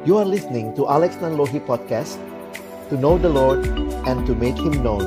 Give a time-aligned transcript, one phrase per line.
[0.00, 2.16] You are listening to Alex Nanlohi Podcast
[2.88, 3.68] To know the Lord
[4.08, 5.04] and to make Him known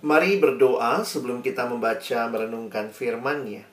[0.00, 3.68] Mari berdoa sebelum kita membaca merenungkan firman-Nya.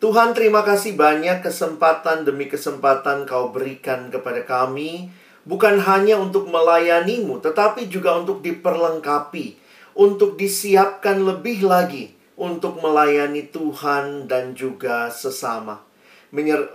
[0.00, 5.12] Tuhan terima kasih banyak kesempatan demi kesempatan kau berikan kepada kami
[5.44, 9.60] Bukan hanya untuk melayanimu Tetapi juga untuk diperlengkapi
[10.00, 15.84] Untuk disiapkan lebih lagi Untuk melayani Tuhan dan juga sesama.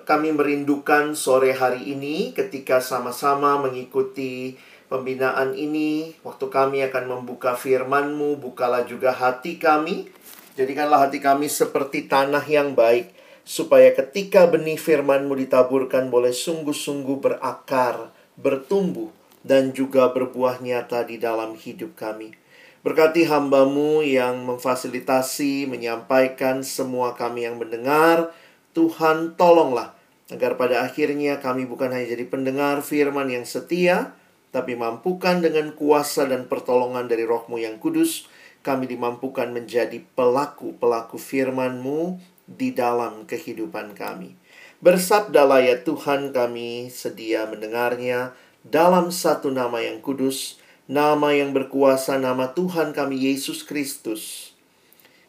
[0.05, 4.61] Kami merindukan sore hari ini Ketika sama-sama mengikuti
[4.93, 6.13] pembinaan ini.
[6.21, 10.05] Waktu kami akan membuka firman-Mu Bukalah juga hati kami.
[10.53, 13.09] Jadikanlah hati kami seperti tanah yang baik
[13.41, 19.09] supaya ketika benih firman-Mu ditaburkan boleh sungguh-sungguh berakar, bertumbuh,
[19.41, 22.44] dan juga berbuah nyata di dalam hidup kami.
[22.85, 28.29] Berkati hambamu yang memfasilitasi, menyampaikan semua kami yang mendengar.
[28.77, 29.97] Tuhan tolonglah
[30.29, 34.13] agar pada akhirnya kami bukan hanya jadi pendengar firman yang setia,
[34.53, 38.29] tapi mampukan dengan kuasa dan pertolongan dari rohmu yang kudus,
[38.61, 44.37] kami dimampukan menjadi pelaku-pelaku firman-Mu di dalam kehidupan kami.
[44.85, 52.53] Bersabdalah ya Tuhan kami sedia mendengarnya dalam satu nama yang kudus, nama yang berkuasa, nama
[52.53, 54.53] Tuhan kami Yesus Kristus.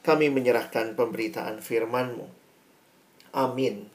[0.04, 2.28] Kami menyerahkan pemberitaan firman-Mu.
[3.34, 3.90] Amin.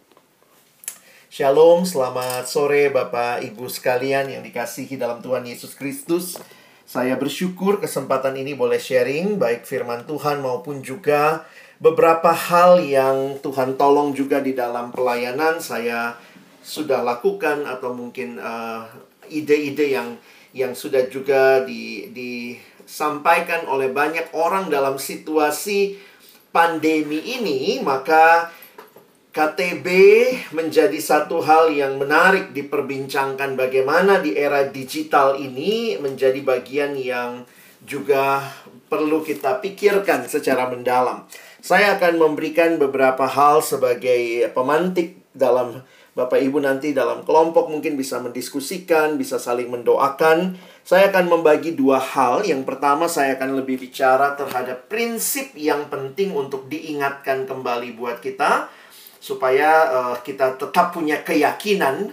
[1.31, 6.35] Shalom, selamat sore Bapak Ibu sekalian yang dikasihi dalam Tuhan Yesus Kristus.
[6.83, 11.47] Saya bersyukur kesempatan ini boleh sharing baik firman Tuhan maupun juga
[11.79, 16.19] beberapa hal yang Tuhan tolong juga di dalam pelayanan saya
[16.59, 18.91] sudah lakukan atau mungkin uh,
[19.31, 20.19] ide-ide yang
[20.51, 25.95] yang sudah juga di, disampaikan oleh banyak orang dalam situasi
[26.51, 28.51] pandemi ini maka
[29.31, 29.87] KTB
[30.51, 37.47] menjadi satu hal yang menarik diperbincangkan bagaimana di era digital ini menjadi bagian yang
[37.87, 38.43] juga
[38.91, 41.23] perlu kita pikirkan secara mendalam.
[41.63, 45.79] Saya akan memberikan beberapa hal sebagai pemantik dalam
[46.11, 50.59] Bapak Ibu nanti dalam kelompok mungkin bisa mendiskusikan, bisa saling mendoakan.
[50.83, 52.43] Saya akan membagi dua hal.
[52.43, 58.67] Yang pertama saya akan lebih bicara terhadap prinsip yang penting untuk diingatkan kembali buat kita
[59.23, 62.11] supaya uh, kita tetap punya keyakinan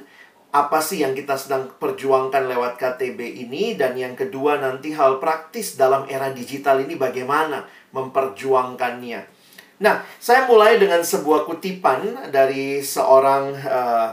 [0.48, 5.75] apa sih yang kita sedang perjuangkan lewat KTB ini dan yang kedua nanti hal praktis
[5.75, 9.38] dalam era digital ini bagaimana memperjuangkannya.
[9.78, 14.11] Nah, saya mulai dengan sebuah kutipan dari seorang uh,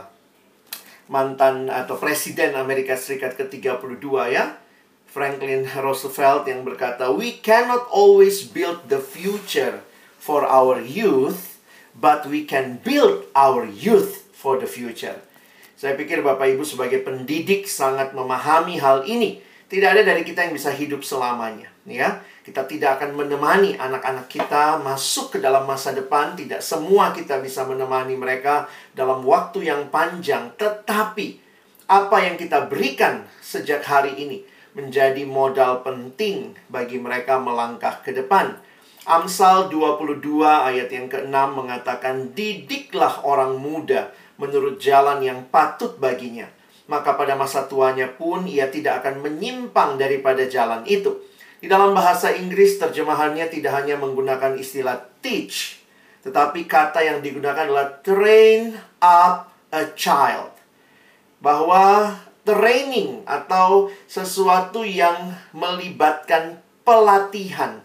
[1.10, 4.54] mantan atau presiden Amerika Serikat ke-32 ya.
[5.10, 9.82] Franklin Roosevelt yang berkata, "We cannot always build the future
[10.22, 11.58] for our youth,
[11.96, 15.18] but we can build our youth for the future."
[15.74, 19.42] Saya pikir Bapak Ibu sebagai pendidik sangat memahami hal ini.
[19.66, 22.22] Tidak ada dari kita yang bisa hidup selamanya, ya.
[22.46, 26.38] Kita tidak akan menemani anak-anak kita masuk ke dalam masa depan.
[26.38, 30.54] Tidak semua kita bisa menemani mereka dalam waktu yang panjang.
[30.54, 31.42] Tetapi
[31.90, 34.46] apa yang kita berikan sejak hari ini
[34.78, 38.54] menjadi modal penting bagi mereka melangkah ke depan.
[39.10, 46.46] Amsal 22 ayat yang ke-6 mengatakan, Didiklah orang muda menurut jalan yang patut baginya.
[46.86, 51.25] Maka pada masa tuanya pun ia tidak akan menyimpang daripada jalan itu.
[51.56, 55.80] Di dalam bahasa Inggris terjemahannya tidak hanya menggunakan istilah teach,
[56.20, 60.52] tetapi kata yang digunakan adalah train up a child.
[61.40, 62.12] Bahwa
[62.46, 67.82] training atau sesuatu yang melibatkan pelatihan.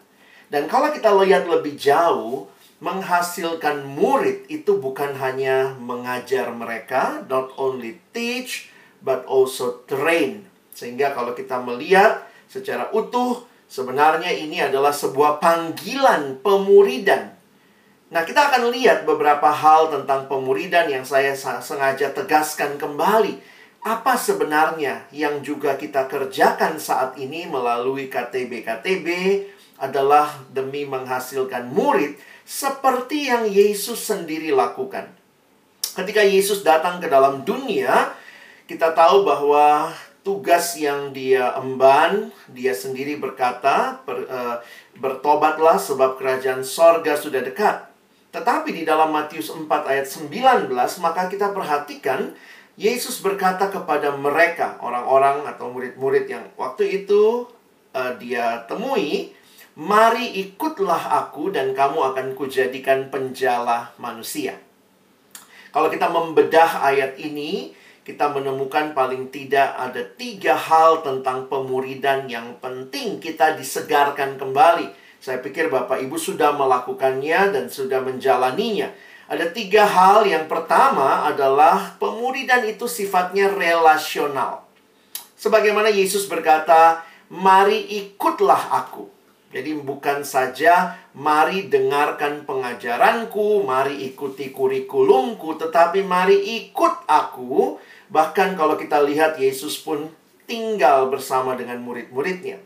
[0.51, 8.01] Dan kalau kita lihat lebih jauh, menghasilkan murid itu bukan hanya mengajar mereka, not only
[8.09, 8.73] teach,
[9.05, 10.49] but also train.
[10.73, 17.31] Sehingga kalau kita melihat secara utuh, Sebenarnya ini adalah sebuah panggilan pemuridan.
[18.11, 23.39] Nah, kita akan lihat beberapa hal tentang pemuridan yang saya sengaja tegaskan kembali.
[23.87, 29.07] Apa sebenarnya yang juga kita kerjakan saat ini melalui KTB-KTB
[29.79, 35.07] adalah demi menghasilkan murid seperti yang Yesus sendiri lakukan.
[35.95, 38.11] Ketika Yesus datang ke dalam dunia,
[38.67, 44.57] kita tahu bahwa tugas yang dia emban, dia sendiri berkata, ber, uh,
[44.97, 47.89] bertobatlah sebab kerajaan sorga sudah dekat.
[48.31, 50.71] Tetapi di dalam Matius 4 ayat 19,
[51.03, 52.31] maka kita perhatikan,
[52.79, 57.49] Yesus berkata kepada mereka, orang-orang atau murid-murid yang waktu itu
[57.91, 59.35] uh, dia temui,
[59.71, 64.59] Mari ikutlah aku dan kamu akan kujadikan penjala manusia.
[65.71, 67.71] Kalau kita membedah ayat ini,
[68.11, 74.91] kita menemukan paling tidak ada tiga hal tentang pemuridan yang penting kita disegarkan kembali.
[75.23, 78.91] Saya pikir Bapak Ibu sudah melakukannya dan sudah menjalaninya.
[79.31, 80.27] Ada tiga hal.
[80.27, 84.67] Yang pertama adalah pemuridan itu sifatnya relasional.
[85.39, 89.07] Sebagaimana Yesus berkata, "Mari ikutlah aku."
[89.51, 97.79] Jadi bukan saja mari dengarkan pengajaranku, mari ikuti kurikulumku, tetapi mari ikut aku.
[98.11, 100.11] Bahkan kalau kita lihat Yesus pun
[100.43, 102.59] tinggal bersama dengan murid-muridnya.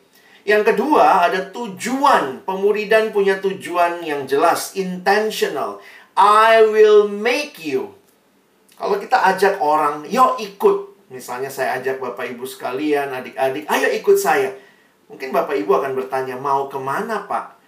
[0.46, 2.42] Yang kedua, ada tujuan.
[2.46, 5.82] Pemuridan punya tujuan yang jelas, intentional.
[6.18, 7.94] I will make you.
[8.78, 11.10] Kalau kita ajak orang, yuk ikut.
[11.14, 14.50] Misalnya saya ajak Bapak Ibu sekalian, adik-adik, ayo ikut saya
[15.06, 17.62] Mungkin Bapak Ibu akan bertanya, mau ke mana Pak?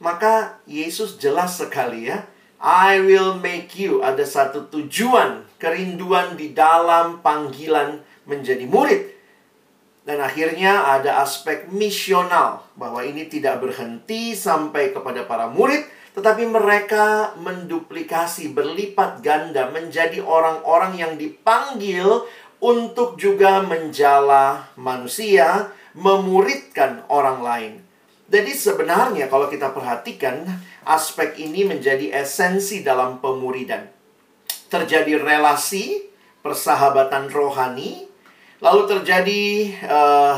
[0.00, 2.24] Maka Yesus jelas sekali ya.
[2.58, 4.02] I will make you.
[4.02, 9.14] Ada satu tujuan, kerinduan di dalam panggilan menjadi murid.
[10.02, 12.66] Dan akhirnya ada aspek misional.
[12.74, 15.86] Bahwa ini tidak berhenti sampai kepada para murid.
[16.18, 22.26] Tetapi mereka menduplikasi, berlipat ganda menjadi orang-orang yang dipanggil
[22.58, 27.74] untuk juga menjala manusia memuridkan orang lain.
[28.28, 30.44] Jadi sebenarnya kalau kita perhatikan
[30.84, 33.88] aspek ini menjadi esensi dalam pemuridan.
[34.68, 36.04] Terjadi relasi,
[36.44, 38.04] persahabatan rohani,
[38.60, 40.36] lalu terjadi uh,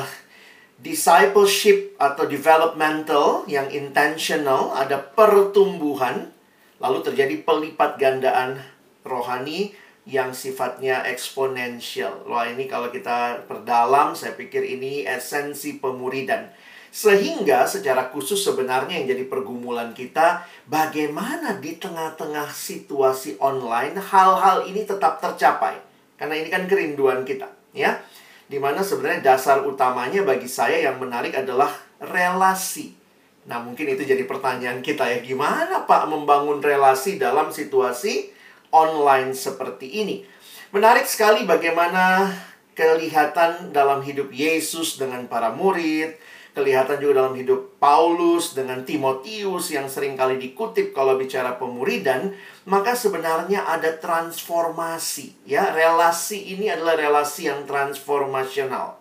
[0.79, 6.31] discipleship atau developmental yang intentional, ada pertumbuhan,
[6.79, 8.63] lalu terjadi pelipat gandaan
[9.03, 9.75] rohani
[10.07, 12.23] yang sifatnya eksponensial.
[12.25, 16.55] Wah, ini kalau kita perdalam, saya pikir ini esensi pemuridan.
[16.91, 24.83] Sehingga secara khusus sebenarnya yang jadi pergumulan kita, bagaimana di tengah-tengah situasi online hal-hal ini
[24.83, 25.79] tetap tercapai.
[26.19, 28.03] Karena ini kan kerinduan kita, ya.
[28.51, 31.71] Di mana sebenarnya dasar utamanya bagi saya yang menarik adalah
[32.03, 32.99] relasi.
[33.47, 38.35] Nah, mungkin itu jadi pertanyaan kita ya, gimana Pak membangun relasi dalam situasi
[38.75, 40.27] online seperti ini.
[40.75, 42.31] Menarik sekali bagaimana
[42.75, 46.15] kelihatan dalam hidup Yesus dengan para murid,
[46.50, 52.35] kelihatan juga dalam hidup Paulus dengan Timotius yang sering kali dikutip kalau bicara pemuridan,
[52.67, 55.70] maka sebenarnya ada transformasi, ya.
[55.70, 58.99] Relasi ini adalah relasi yang transformasional.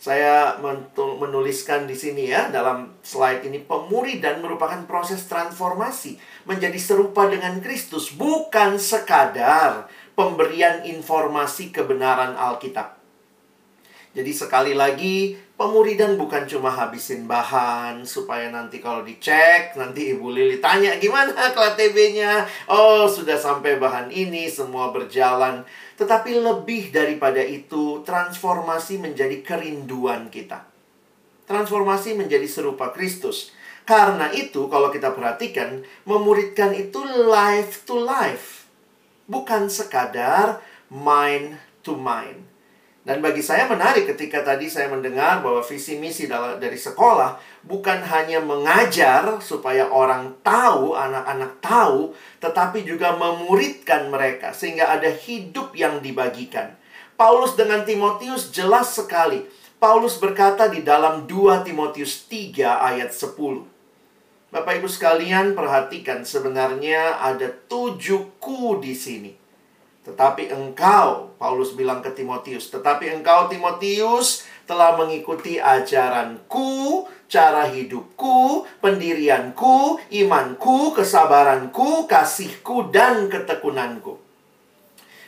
[0.00, 0.56] Saya
[1.20, 6.16] menuliskan di sini ya dalam slide ini pemuridan merupakan proses transformasi
[6.48, 12.96] menjadi serupa dengan Kristus bukan sekadar pemberian informasi kebenaran Alkitab.
[14.16, 20.56] Jadi sekali lagi, pemuridan bukan cuma habisin bahan supaya nanti kalau dicek, nanti Ibu Lili
[20.56, 22.48] tanya gimana KTB-nya.
[22.64, 25.60] Oh, sudah sampai bahan ini, semua berjalan.
[26.00, 30.64] Tetapi lebih daripada itu, transformasi menjadi kerinduan kita.
[31.44, 33.52] Transformasi menjadi serupa Kristus.
[33.84, 38.64] Karena itu, kalau kita perhatikan, memuridkan itu life to life.
[39.28, 42.49] Bukan sekadar mind to mind.
[43.00, 46.28] Dan bagi saya menarik ketika tadi saya mendengar bahwa visi misi
[46.60, 52.12] dari sekolah bukan hanya mengajar supaya orang tahu, anak-anak tahu,
[52.44, 56.76] tetapi juga memuridkan mereka sehingga ada hidup yang dibagikan.
[57.16, 59.48] Paulus dengan Timotius jelas sekali.
[59.80, 63.32] Paulus berkata di dalam 2 Timotius 3 ayat 10.
[64.52, 69.39] Bapak Ibu sekalian perhatikan sebenarnya ada tujuh ku di sini.
[70.00, 80.00] Tetapi engkau, Paulus bilang ke Timotius, tetapi engkau Timotius telah mengikuti ajaranku, cara hidupku, pendirianku,
[80.08, 84.16] imanku, kesabaranku, kasihku, dan ketekunanku.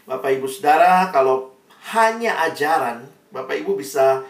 [0.09, 1.53] Bapak Ibu Saudara, kalau
[1.95, 4.25] hanya ajaran, Bapak Ibu bisa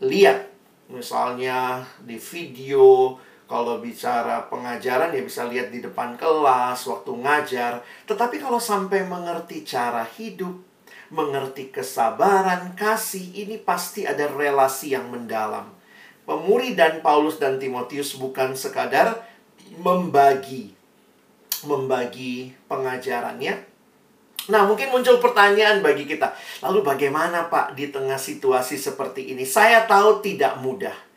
[0.00, 0.48] lihat
[0.88, 3.18] misalnya di video,
[3.50, 7.82] kalau bicara pengajaran ya bisa lihat di depan kelas, waktu ngajar.
[8.06, 10.54] Tetapi kalau sampai mengerti cara hidup,
[11.10, 15.66] mengerti kesabaran, kasih, ini pasti ada relasi yang mendalam.
[16.22, 19.18] Pemuri dan Paulus dan Timotius bukan sekadar
[19.82, 20.78] membagi
[21.66, 23.66] membagi pengajarannya.
[24.46, 26.32] Nah, mungkin muncul pertanyaan bagi kita.
[26.62, 29.42] Lalu bagaimana Pak di tengah situasi seperti ini?
[29.42, 31.09] Saya tahu tidak mudah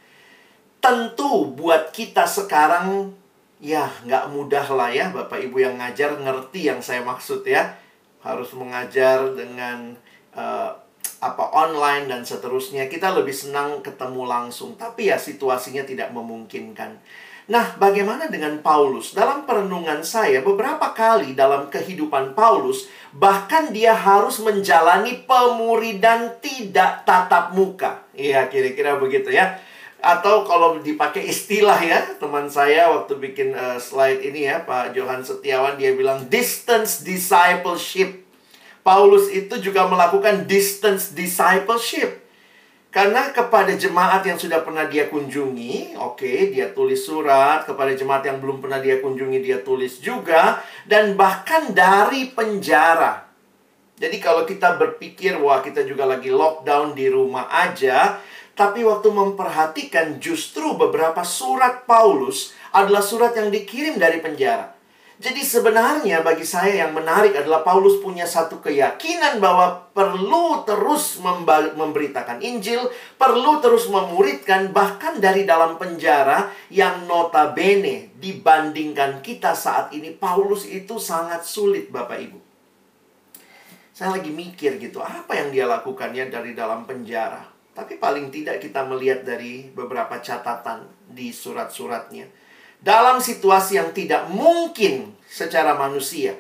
[0.84, 3.16] tentu buat kita sekarang
[3.64, 7.80] ya nggak mudah lah ya Bapak Ibu yang ngajar ngerti yang saya maksud ya
[8.20, 9.96] harus mengajar dengan
[10.36, 10.84] uh,
[11.24, 12.92] apa online dan seterusnya.
[12.92, 17.00] Kita lebih senang ketemu langsung, tapi ya situasinya tidak memungkinkan.
[17.44, 19.12] Nah, bagaimana dengan Paulus?
[19.12, 27.52] Dalam perenungan saya, beberapa kali dalam kehidupan Paulus, bahkan dia harus menjalani pemuridan tidak tatap
[27.52, 28.08] muka.
[28.16, 29.60] Iya, kira-kira begitu ya.
[30.04, 35.24] Atau kalau dipakai istilah ya, teman saya waktu bikin uh, slide ini ya, Pak Johan
[35.24, 38.20] Setiawan, dia bilang distance discipleship.
[38.84, 42.20] Paulus itu juga melakukan distance discipleship.
[42.92, 47.64] Karena kepada jemaat yang sudah pernah dia kunjungi, oke, okay, dia tulis surat.
[47.64, 50.60] Kepada jemaat yang belum pernah dia kunjungi, dia tulis juga.
[50.84, 53.24] Dan bahkan dari penjara.
[53.98, 58.20] Jadi kalau kita berpikir, wah kita juga lagi lockdown di rumah aja.
[58.54, 64.74] Tapi waktu memperhatikan justru beberapa surat Paulus adalah surat yang dikirim dari penjara.
[65.24, 71.22] Jadi sebenarnya bagi saya yang menarik adalah Paulus punya satu keyakinan bahwa perlu terus
[71.78, 80.12] memberitakan Injil, perlu terus memuridkan bahkan dari dalam penjara yang notabene dibandingkan kita saat ini
[80.12, 82.40] Paulus itu sangat sulit Bapak Ibu.
[83.94, 87.53] Saya lagi mikir gitu, apa yang dia lakukannya dari dalam penjara?
[87.74, 92.44] Tapi paling tidak kita melihat dari beberapa catatan di surat-suratnya
[92.84, 96.36] dalam situasi yang tidak mungkin secara manusia,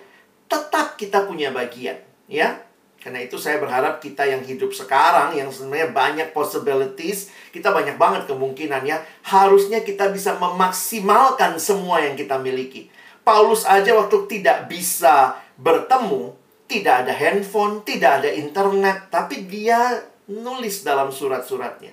[0.51, 1.95] tetap kita punya bagian,
[2.27, 2.59] ya.
[2.99, 8.27] Karena itu saya berharap kita yang hidup sekarang yang sebenarnya banyak possibilities, kita banyak banget
[8.27, 12.91] kemungkinannya, harusnya kita bisa memaksimalkan semua yang kita miliki.
[13.23, 16.35] Paulus aja waktu tidak bisa bertemu,
[16.67, 21.91] tidak ada handphone, tidak ada internet, tapi dia nulis dalam surat-suratnya.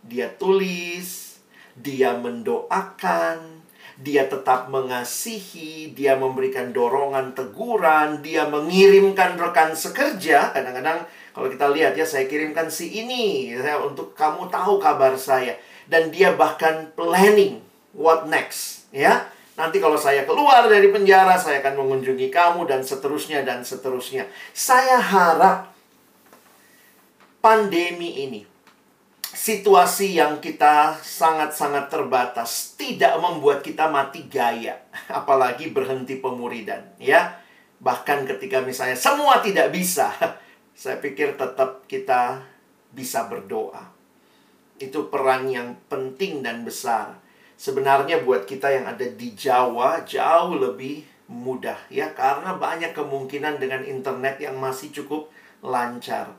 [0.00, 1.38] Dia tulis,
[1.76, 3.60] dia mendoakan,
[4.00, 10.56] dia tetap mengasihi, dia memberikan dorongan teguran, dia mengirimkan rekan sekerja.
[10.56, 11.04] Kadang-kadang
[11.36, 15.56] kalau kita lihat ya, saya kirimkan si ini ya, untuk kamu tahu kabar saya.
[15.84, 17.60] Dan dia bahkan planning
[17.92, 19.26] what next, ya.
[19.58, 24.24] Nanti kalau saya keluar dari penjara, saya akan mengunjungi kamu dan seterusnya dan seterusnya.
[24.56, 25.68] Saya harap
[27.40, 28.40] pandemi ini
[29.30, 34.82] situasi yang kita sangat-sangat terbatas tidak membuat kita mati gaya,
[35.18, 37.38] apalagi berhenti pemuridan, ya.
[37.80, 40.12] Bahkan ketika misalnya semua tidak bisa,
[40.80, 42.44] saya pikir tetap kita
[42.92, 43.88] bisa berdoa.
[44.76, 47.16] Itu peran yang penting dan besar.
[47.56, 53.86] Sebenarnya buat kita yang ada di Jawa jauh lebih mudah ya karena banyak kemungkinan dengan
[53.86, 55.30] internet yang masih cukup
[55.62, 56.34] lancar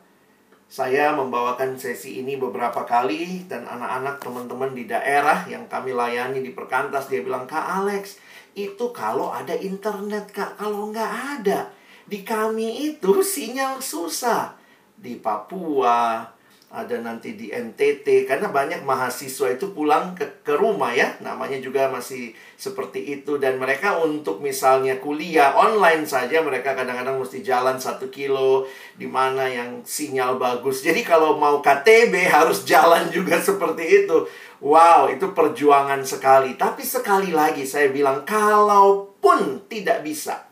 [0.72, 6.56] saya membawakan sesi ini beberapa kali dan anak-anak teman-teman di daerah yang kami layani di
[6.56, 8.16] Perkantas dia bilang, "Kak Alex,
[8.56, 10.56] itu kalau ada internet, Kak.
[10.56, 11.72] Kalau nggak ada,
[12.08, 14.56] di kami itu sinyal susah.
[14.96, 16.24] Di Papua,
[16.72, 21.20] ada nanti di NTT karena banyak mahasiswa itu pulang ke, ke rumah ya.
[21.20, 23.36] Namanya juga masih seperti itu.
[23.36, 28.63] Dan mereka untuk misalnya kuliah online saja mereka kadang-kadang mesti jalan satu kilo
[28.96, 30.80] di mana yang sinyal bagus.
[30.80, 34.24] Jadi kalau mau KTB harus jalan juga seperti itu.
[34.63, 36.56] Wow itu perjuangan sekali.
[36.56, 40.48] Tapi sekali lagi saya bilang kalaupun tidak bisa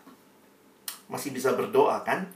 [1.10, 2.30] masih bisa berdoa kan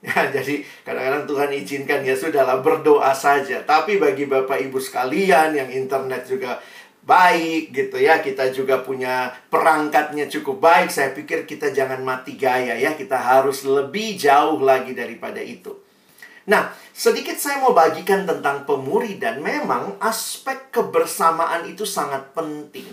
[0.00, 3.60] Ya, jadi kadang-kadang Tuhan izinkan ya sudahlah berdoa saja.
[3.64, 6.56] Tapi bagi Bapak Ibu sekalian yang internet juga
[7.04, 10.88] baik gitu ya, kita juga punya perangkatnya cukup baik.
[10.88, 15.76] Saya pikir kita jangan mati gaya ya, kita harus lebih jauh lagi daripada itu.
[16.48, 22.88] Nah, sedikit saya mau bagikan tentang pemuri dan memang aspek kebersamaan itu sangat penting.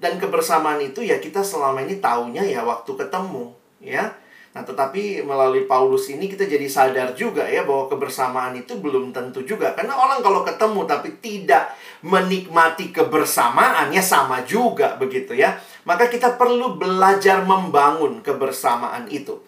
[0.00, 4.21] Dan kebersamaan itu ya kita selama ini taunya ya waktu ketemu, ya
[4.52, 9.40] Nah, tetapi melalui Paulus ini kita jadi sadar juga ya bahwa kebersamaan itu belum tentu
[9.48, 9.72] juga.
[9.72, 11.72] Karena orang kalau ketemu tapi tidak
[12.04, 15.56] menikmati kebersamaannya sama juga begitu ya.
[15.88, 19.40] Maka kita perlu belajar membangun kebersamaan itu.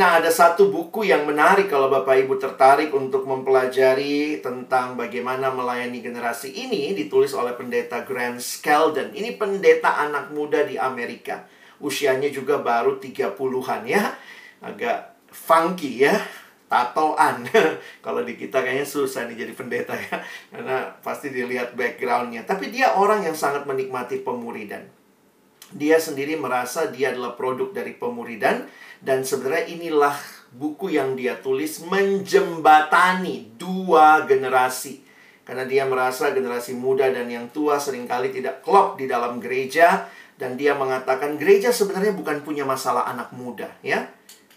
[0.00, 6.00] Nah, ada satu buku yang menarik kalau Bapak Ibu tertarik untuk mempelajari tentang bagaimana melayani
[6.00, 9.12] generasi ini ditulis oleh pendeta Grant Skeldon.
[9.12, 11.44] Ini pendeta anak muda di Amerika.
[11.82, 14.16] Usianya juga baru 30-an ya
[14.62, 16.14] agak funky ya
[16.68, 17.48] tatoan.
[18.04, 20.22] Kalau di kita kayaknya susah nih jadi pendeta ya
[20.52, 22.44] karena pasti dilihat backgroundnya.
[22.44, 24.84] Tapi dia orang yang sangat menikmati pemuridan.
[25.68, 28.64] Dia sendiri merasa dia adalah produk dari pemuridan
[29.04, 30.16] dan sebenarnya inilah
[30.48, 35.04] buku yang dia tulis menjembatani dua generasi.
[35.44, 40.08] Karena dia merasa generasi muda dan yang tua sering kali tidak klop di dalam gereja
[40.36, 44.06] dan dia mengatakan gereja sebenarnya bukan punya masalah anak muda ya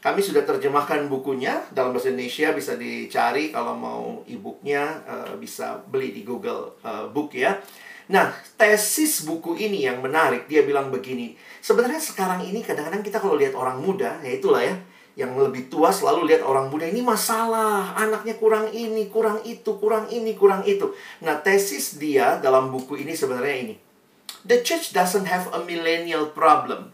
[0.02, 6.10] Kami sudah terjemahkan bukunya dalam bahasa Indonesia bisa dicari kalau mau e-booknya uh, bisa beli
[6.10, 7.62] di Google uh, Book ya.
[8.10, 11.38] Nah, tesis buku ini yang menarik, dia bilang begini.
[11.62, 14.74] Sebenarnya sekarang ini kadang-kadang kita kalau lihat orang muda, ya itulah ya,
[15.16, 20.10] yang lebih tua selalu lihat orang muda ini masalah, anaknya kurang ini, kurang itu, kurang
[20.10, 20.92] ini, kurang itu.
[21.22, 23.76] Nah, tesis dia dalam buku ini sebenarnya ini.
[24.50, 26.92] The church doesn't have a millennial problem.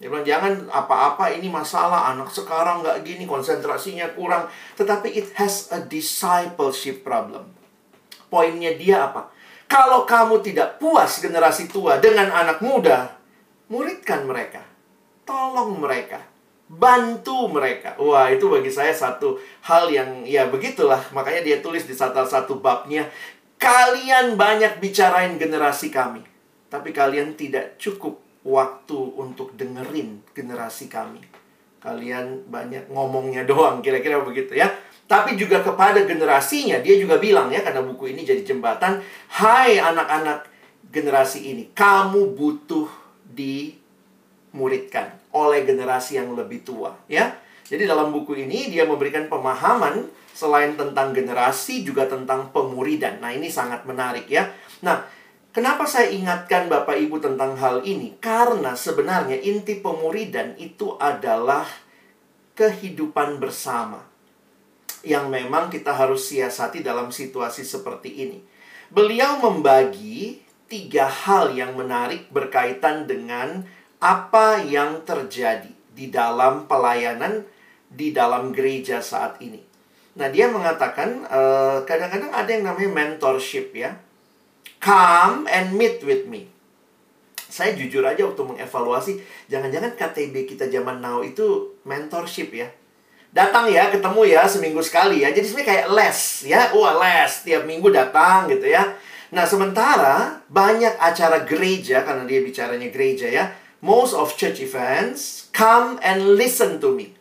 [0.00, 4.48] Dia bilang, jangan apa-apa ini masalah, anak sekarang nggak gini, konsentrasinya kurang.
[4.80, 7.52] Tetapi it has a discipleship problem.
[8.32, 9.28] Poinnya dia apa?
[9.68, 13.12] Kalau kamu tidak puas generasi tua dengan anak muda,
[13.68, 14.64] muridkan mereka.
[15.28, 16.24] Tolong mereka.
[16.64, 17.92] Bantu mereka.
[18.00, 19.36] Wah, itu bagi saya satu
[19.68, 21.12] hal yang ya begitulah.
[21.12, 23.04] Makanya dia tulis di salah satu babnya,
[23.60, 26.24] kalian banyak bicarain generasi kami.
[26.72, 31.20] Tapi kalian tidak cukup waktu untuk dengerin generasi kami.
[31.80, 34.68] Kalian banyak ngomongnya doang, kira-kira begitu ya.
[35.08, 39.02] Tapi juga kepada generasinya, dia juga bilang ya, karena buku ini jadi jembatan.
[39.32, 40.46] Hai anak-anak
[40.92, 42.86] generasi ini, kamu butuh
[43.26, 46.94] dimuridkan oleh generasi yang lebih tua.
[47.10, 47.32] ya.
[47.70, 53.22] Jadi dalam buku ini dia memberikan pemahaman selain tentang generasi juga tentang pemuridan.
[53.22, 54.50] Nah ini sangat menarik ya.
[54.82, 55.06] Nah
[55.50, 58.14] Kenapa saya ingatkan Bapak Ibu tentang hal ini?
[58.22, 61.66] Karena sebenarnya inti pemuridan itu adalah
[62.54, 64.06] kehidupan bersama
[65.02, 68.38] yang memang kita harus siasati dalam situasi seperti ini.
[68.94, 70.38] Beliau membagi
[70.70, 73.66] tiga hal yang menarik berkaitan dengan
[73.98, 77.42] apa yang terjadi di dalam pelayanan
[77.90, 79.58] di dalam gereja saat ini.
[80.14, 83.98] Nah, dia mengatakan eh, kadang-kadang uh, ada yang namanya mentorship ya
[84.80, 86.48] Come and meet with me.
[87.50, 89.20] Saya jujur aja waktu mengevaluasi,
[89.52, 92.72] jangan-jangan KTB kita zaman now itu mentorship ya.
[93.30, 95.30] Datang ya, ketemu ya seminggu sekali ya.
[95.30, 96.60] Jadi sebenarnya kayak les ya.
[96.72, 98.96] Wah, les tiap minggu datang gitu ya.
[99.30, 103.44] Nah, sementara banyak acara gereja karena dia bicaranya gereja ya.
[103.84, 107.14] Most of church events come and listen to me.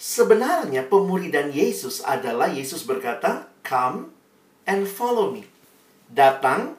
[0.00, 4.14] Sebenarnya pemuridan Yesus adalah Yesus berkata, "Come
[4.64, 5.49] and follow me."
[6.10, 6.76] Datang,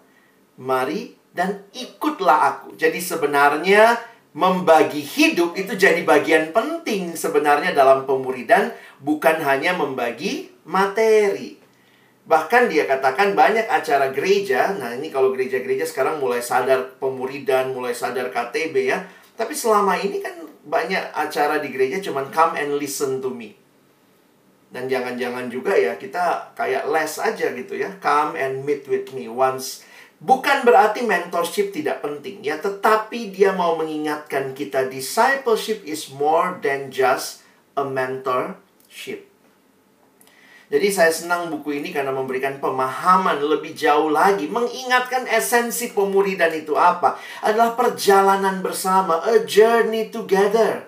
[0.59, 2.75] mari dan ikutlah aku.
[2.75, 3.97] Jadi sebenarnya
[4.31, 8.71] membagi hidup itu jadi bagian penting sebenarnya dalam pemuridan,
[9.03, 11.59] bukan hanya membagi materi.
[12.21, 17.91] Bahkan dia katakan banyak acara gereja, nah ini kalau gereja-gereja sekarang mulai sadar pemuridan, mulai
[17.91, 19.03] sadar KTB ya.
[19.35, 23.60] Tapi selama ini kan banyak acara di gereja cuman come and listen to me.
[24.71, 27.91] Dan jangan-jangan juga ya kita kayak les aja gitu ya.
[27.99, 29.83] Come and meet with me once.
[30.21, 36.93] Bukan berarti mentorship tidak penting ya, tetapi dia mau mengingatkan kita discipleship is more than
[36.93, 37.41] just
[37.73, 39.31] a mentorship.
[40.71, 46.79] Jadi saya senang buku ini karena memberikan pemahaman lebih jauh lagi, mengingatkan esensi pemuridan itu
[46.79, 47.19] apa?
[47.43, 50.87] Adalah perjalanan bersama, a journey together.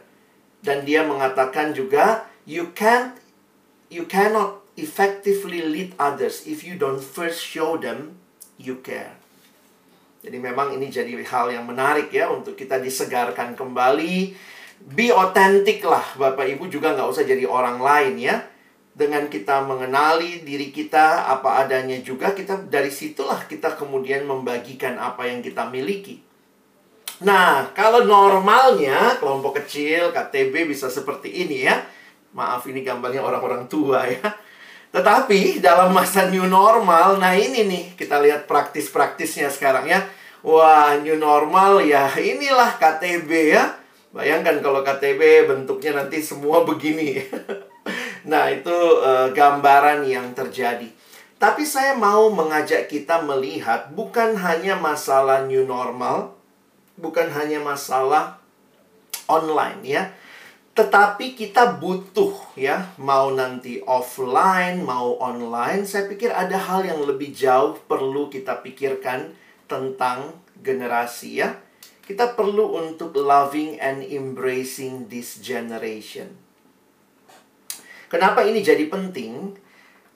[0.63, 3.19] Dan dia mengatakan juga, you can't
[3.89, 8.17] you cannot effectively lead others if you don't first show them
[8.58, 9.17] you care.
[10.24, 14.34] Jadi memang ini jadi hal yang menarik ya untuk kita disegarkan kembali.
[14.84, 18.39] Be authentic lah Bapak Ibu juga nggak usah jadi orang lain ya.
[18.93, 25.28] Dengan kita mengenali diri kita apa adanya juga kita dari situlah kita kemudian membagikan apa
[25.28, 26.22] yang kita miliki.
[27.24, 31.84] Nah, kalau normalnya kelompok kecil KTB bisa seperti ini ya
[32.34, 34.26] Maaf ini gambarnya orang-orang tua ya.
[34.93, 40.06] Tetapi dalam masa new normal, nah ini nih kita lihat praktis-praktisnya sekarang ya.
[40.46, 43.74] Wah, new normal ya inilah KTB ya.
[44.13, 47.17] Bayangkan kalau KTB bentuknya nanti semua begini.
[48.30, 50.86] nah, itu uh, gambaran yang terjadi.
[51.41, 56.38] Tapi saya mau mengajak kita melihat bukan hanya masalah new normal,
[57.02, 58.38] bukan hanya masalah
[59.26, 60.04] online ya
[60.73, 67.29] tetapi kita butuh ya, mau nanti offline, mau online, saya pikir ada hal yang lebih
[67.29, 69.38] jauh perlu kita pikirkan
[69.69, 70.33] tentang
[70.65, 71.62] generasi ya.
[72.03, 76.33] Kita perlu untuk loving and embracing this generation.
[78.09, 79.53] Kenapa ini jadi penting?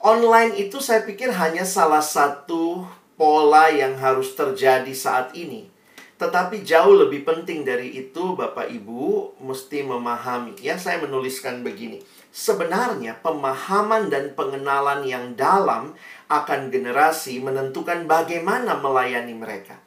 [0.02, 2.82] Online itu saya pikir hanya salah satu
[3.14, 5.70] pola yang harus terjadi saat ini.
[6.18, 10.58] Tetapi jauh lebih penting dari itu, Bapak Ibu mesti memahami.
[10.58, 12.02] Ya, saya menuliskan begini.
[12.34, 15.94] Sebenarnya pemahaman dan pengenalan yang dalam
[16.26, 19.78] akan generasi menentukan bagaimana melayani mereka.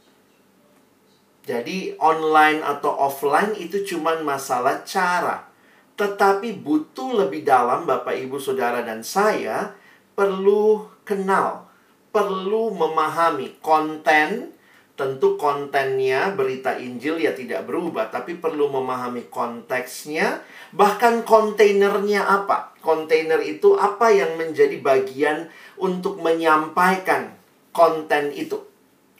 [1.43, 5.51] Jadi online atau offline itu cuma masalah cara.
[5.99, 9.75] Tetapi butuh lebih dalam Bapak Ibu Saudara dan saya
[10.15, 11.67] perlu kenal,
[12.15, 14.55] perlu memahami konten
[15.01, 20.45] Tentu kontennya berita Injil ya tidak berubah, tapi perlu memahami konteksnya,
[20.77, 22.77] bahkan kontainernya apa.
[22.85, 25.49] Kontainer itu apa yang menjadi bagian
[25.81, 27.33] untuk menyampaikan
[27.73, 28.61] konten itu.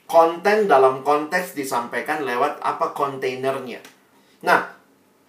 [0.06, 3.82] Konten dalam konteks disampaikan lewat apa kontainernya.
[4.46, 4.70] Nah,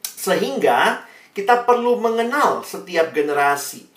[0.05, 1.01] sehingga
[1.33, 3.89] kita perlu mengenal setiap generasi.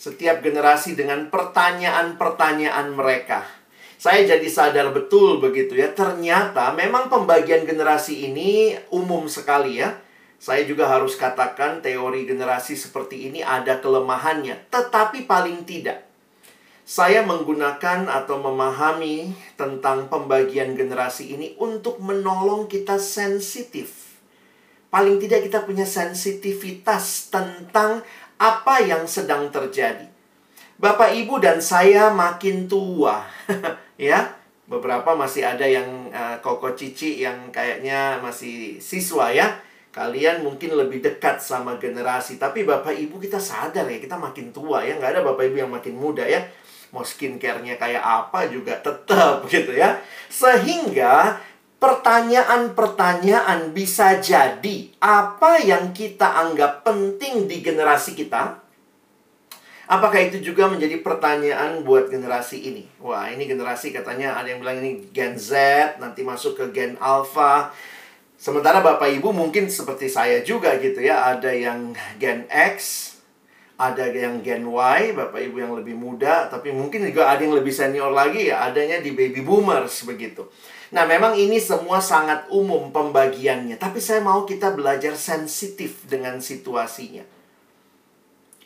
[0.00, 3.61] Setiap generasi dengan pertanyaan-pertanyaan mereka
[4.02, 5.94] saya jadi sadar betul begitu ya.
[5.94, 9.94] Ternyata memang pembagian generasi ini umum sekali ya.
[10.42, 16.02] Saya juga harus katakan teori generasi seperti ini ada kelemahannya, tetapi paling tidak
[16.82, 24.18] saya menggunakan atau memahami tentang pembagian generasi ini untuk menolong kita sensitif.
[24.90, 28.02] Paling tidak kita punya sensitivitas tentang
[28.36, 30.11] apa yang sedang terjadi.
[30.82, 33.22] Bapak, Ibu, dan saya makin tua.
[33.98, 39.60] ya beberapa masih ada yang uh, koko cici yang kayaknya masih siswa ya.
[39.92, 42.40] Kalian mungkin lebih dekat sama generasi.
[42.40, 44.96] Tapi bapak ibu kita sadar ya kita makin tua ya.
[44.96, 46.40] Nggak ada bapak ibu yang makin muda ya.
[46.96, 50.00] Mau skincare-nya kayak apa juga tetap gitu ya.
[50.32, 51.36] Sehingga
[51.76, 58.61] pertanyaan-pertanyaan bisa jadi apa yang kita anggap penting di generasi kita
[59.92, 62.88] Apakah itu juga menjadi pertanyaan buat generasi ini?
[62.96, 65.52] Wah, ini generasi katanya ada yang bilang ini Gen Z,
[66.00, 67.76] nanti masuk ke Gen Alpha.
[68.40, 73.12] Sementara Bapak Ibu mungkin seperti saya juga gitu ya, ada yang Gen X,
[73.76, 77.76] ada yang Gen Y, Bapak Ibu yang lebih muda, tapi mungkin juga ada yang lebih
[77.76, 80.48] senior lagi ya, adanya di baby boomers begitu.
[80.88, 87.41] Nah, memang ini semua sangat umum pembagiannya, tapi saya mau kita belajar sensitif dengan situasinya.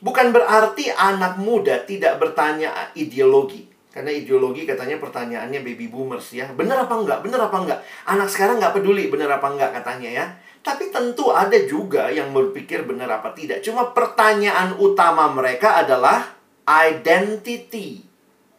[0.07, 3.67] Bukan berarti anak muda tidak bertanya ideologi.
[3.91, 6.47] Karena ideologi katanya pertanyaannya baby boomers ya.
[6.55, 7.27] Benar apa enggak?
[7.27, 7.81] Benar apa enggak?
[8.07, 10.25] Anak sekarang nggak peduli benar apa enggak katanya ya.
[10.63, 13.67] Tapi tentu ada juga yang berpikir benar apa tidak.
[13.67, 18.07] Cuma pertanyaan utama mereka adalah identity.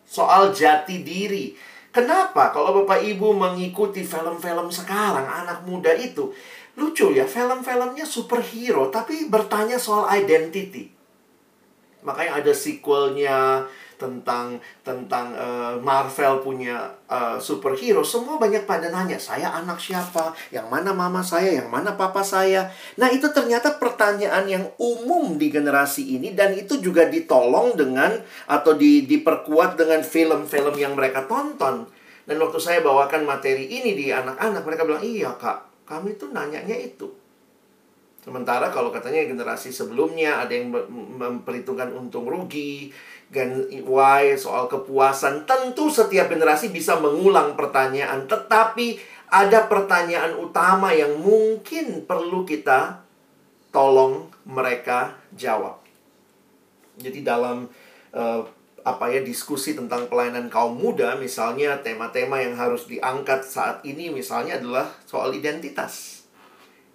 [0.03, 1.55] Soal jati diri.
[1.95, 6.27] Kenapa kalau Bapak Ibu mengikuti film-film sekarang anak muda itu
[6.75, 10.96] lucu ya film-filmnya superhero tapi bertanya soal identity
[12.05, 13.65] Makanya ada sequelnya
[13.97, 18.05] tentang tentang uh, Marvel punya uh, superhero.
[18.05, 20.31] Semua banyak pada nanya saya anak siapa?
[20.53, 21.57] Yang mana mama saya?
[21.57, 22.69] Yang mana papa saya?
[23.01, 28.13] Nah itu ternyata pertanyaan yang umum di generasi ini dan itu juga ditolong dengan
[28.45, 31.89] atau di, diperkuat dengan film-film yang mereka tonton.
[32.27, 35.89] Dan waktu saya bawakan materi ini di anak-anak mereka bilang iya kak.
[35.89, 37.26] Kami tuh nanyanya itu
[38.27, 42.91] Sementara kalau katanya generasi sebelumnya ada yang memperhitungkan untung rugi,
[43.31, 48.99] gen Y soal kepuasan, tentu setiap generasi bisa mengulang pertanyaan, tetapi
[49.31, 52.99] ada pertanyaan utama yang mungkin perlu kita
[53.71, 55.79] tolong mereka jawab.
[56.99, 57.71] Jadi dalam
[58.11, 58.43] uh,
[58.83, 64.59] apa ya diskusi tentang pelayanan kaum muda misalnya tema-tema yang harus diangkat saat ini misalnya
[64.59, 66.26] adalah soal identitas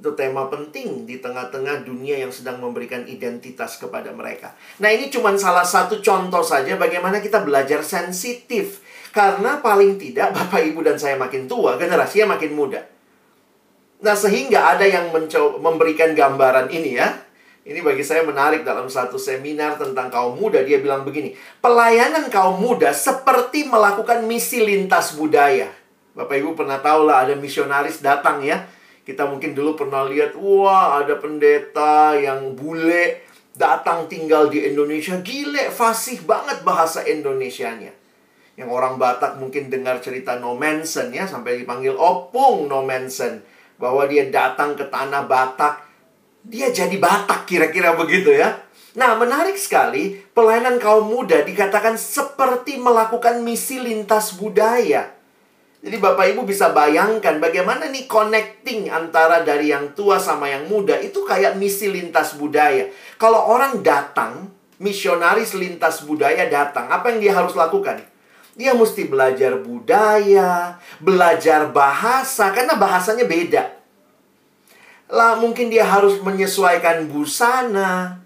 [0.03, 4.51] itu tema penting di tengah-tengah dunia yang sedang memberikan identitas kepada mereka.
[4.83, 8.83] Nah, ini cuma salah satu contoh saja bagaimana kita belajar sensitif.
[9.15, 12.83] Karena paling tidak Bapak Ibu dan saya makin tua, generasinya makin muda.
[14.03, 15.15] Nah, sehingga ada yang
[15.63, 17.23] memberikan gambaran ini ya.
[17.63, 20.67] Ini bagi saya menarik dalam satu seminar tentang kaum muda.
[20.67, 25.71] Dia bilang begini, pelayanan kaum muda seperti melakukan misi lintas budaya.
[26.19, 28.67] Bapak Ibu pernah tahu lah ada misionaris datang ya
[29.03, 35.19] kita mungkin dulu pernah lihat, wah ada pendeta yang bule datang tinggal di Indonesia.
[35.21, 37.93] Gile, fasih banget bahasa Indonesianya.
[38.55, 43.43] Yang orang Batak mungkin dengar cerita No Manson ya, sampai dipanggil Opung No Manson.
[43.81, 45.83] Bahwa dia datang ke tanah Batak,
[46.47, 48.63] dia jadi Batak kira-kira begitu ya.
[48.93, 55.22] Nah, menarik sekali, pelayanan kaum muda dikatakan seperti melakukan misi lintas budaya.
[55.83, 60.95] Jadi Bapak Ibu bisa bayangkan bagaimana nih connecting antara dari yang tua sama yang muda
[61.03, 62.87] itu kayak misi lintas budaya.
[63.19, 64.47] Kalau orang datang,
[64.79, 67.99] misionaris lintas budaya datang, apa yang dia harus lakukan?
[68.55, 73.75] Dia mesti belajar budaya, belajar bahasa karena bahasanya beda.
[75.11, 78.22] Lah mungkin dia harus menyesuaikan busana,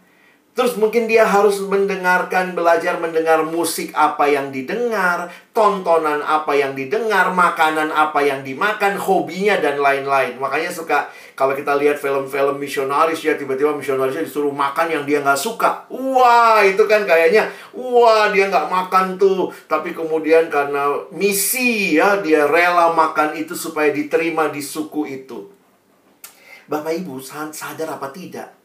[0.57, 7.29] Terus mungkin dia harus mendengarkan, belajar mendengar musik apa yang didengar, tontonan apa yang didengar,
[7.29, 10.41] makanan apa yang dimakan, hobinya dan lain-lain.
[10.41, 15.37] Makanya suka kalau kita lihat film-film misionaris ya tiba-tiba misionarisnya disuruh makan yang dia nggak
[15.37, 15.85] suka.
[15.93, 19.53] Wah itu kan kayaknya, wah dia nggak makan tuh.
[19.69, 25.53] Tapi kemudian karena misi ya dia rela makan itu supaya diterima di suku itu.
[26.65, 28.56] Bapak Ibu sadar apa tidak?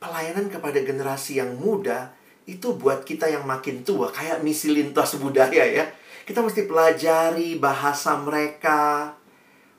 [0.00, 2.10] Pelayanan kepada generasi yang muda
[2.48, 5.84] itu buat kita yang makin tua kayak misi lintas budaya ya.
[6.24, 9.12] Kita mesti pelajari bahasa mereka.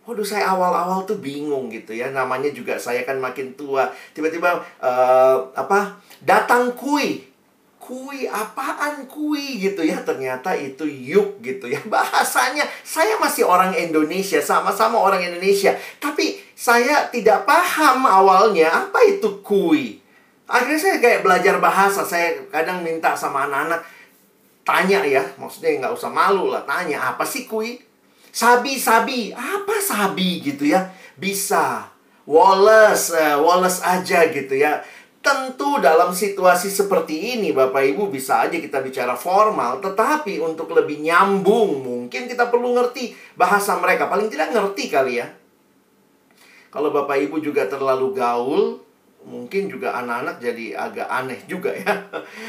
[0.03, 2.11] Waduh, saya awal-awal tuh bingung gitu ya.
[2.11, 3.87] Namanya juga saya kan makin tua.
[4.11, 6.01] Tiba-tiba uh, apa?
[6.19, 7.23] Datang kui.
[7.79, 10.03] Kui apaan kui gitu ya.
[10.03, 11.79] Ternyata itu yuk gitu ya.
[11.87, 15.71] Bahasanya saya masih orang Indonesia, sama-sama orang Indonesia.
[16.03, 20.00] Tapi saya tidak paham awalnya apa itu kui.
[20.51, 22.03] Akhirnya saya kayak belajar bahasa.
[22.03, 23.79] Saya kadang minta sama anak-anak
[24.67, 27.79] tanya ya, maksudnya nggak usah malu lah, tanya apa sih kui?
[28.31, 30.91] Sabi, sabi, apa sabi gitu ya?
[31.15, 31.87] Bisa.
[32.27, 34.83] Wallace, uh, Wallace aja gitu ya.
[35.21, 40.97] Tentu dalam situasi seperti ini Bapak Ibu bisa aja kita bicara formal Tetapi untuk lebih
[40.97, 45.29] nyambung mungkin kita perlu ngerti bahasa mereka Paling tidak ngerti kali ya
[46.73, 48.81] Kalau Bapak Ibu juga terlalu gaul
[49.25, 51.93] mungkin juga anak-anak jadi agak aneh juga ya.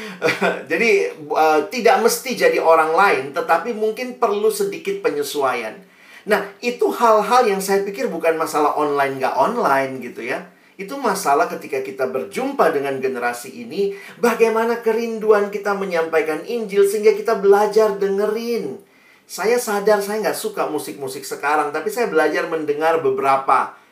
[0.71, 5.77] jadi uh, tidak mesti jadi orang lain, tetapi mungkin perlu sedikit penyesuaian.
[6.23, 10.47] Nah, itu hal-hal yang saya pikir bukan masalah online nggak online gitu ya.
[10.73, 17.37] Itu masalah ketika kita berjumpa dengan generasi ini, bagaimana kerinduan kita menyampaikan Injil sehingga kita
[17.37, 18.81] belajar dengerin.
[19.29, 23.82] Saya sadar saya nggak suka musik-musik sekarang, tapi saya belajar mendengar beberapa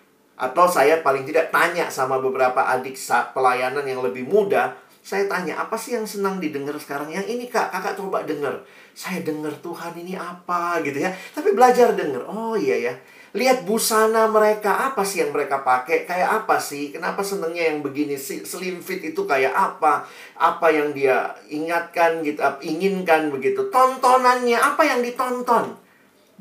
[0.42, 2.98] atau saya paling tidak tanya sama beberapa adik
[3.38, 7.10] pelayanan yang lebih muda, saya tanya, apa sih yang senang didengar sekarang?
[7.10, 8.62] Yang ini kak, kakak coba dengar.
[8.94, 11.10] Saya dengar Tuhan ini apa gitu ya.
[11.34, 12.22] Tapi belajar dengar.
[12.30, 12.94] Oh iya ya.
[13.34, 16.06] Lihat busana mereka, apa sih yang mereka pakai?
[16.06, 16.94] Kayak apa sih?
[16.94, 18.14] Kenapa senengnya yang begini?
[18.20, 20.06] Slim fit itu kayak apa?
[20.38, 23.74] Apa yang dia ingatkan gitu, inginkan begitu.
[23.74, 25.81] Tontonannya, apa yang ditonton?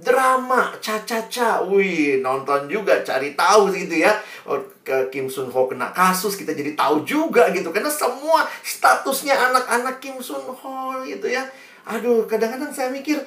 [0.00, 4.16] Drama caca-caca wih nonton juga cari tahu gitu ya.
[4.48, 7.68] Oh, ke Kim Sun Ho kena kasus kita jadi tahu juga gitu.
[7.68, 11.44] Karena semua statusnya anak-anak Kim Sun Ho gitu ya.
[11.84, 13.20] Aduh kadang-kadang saya mikir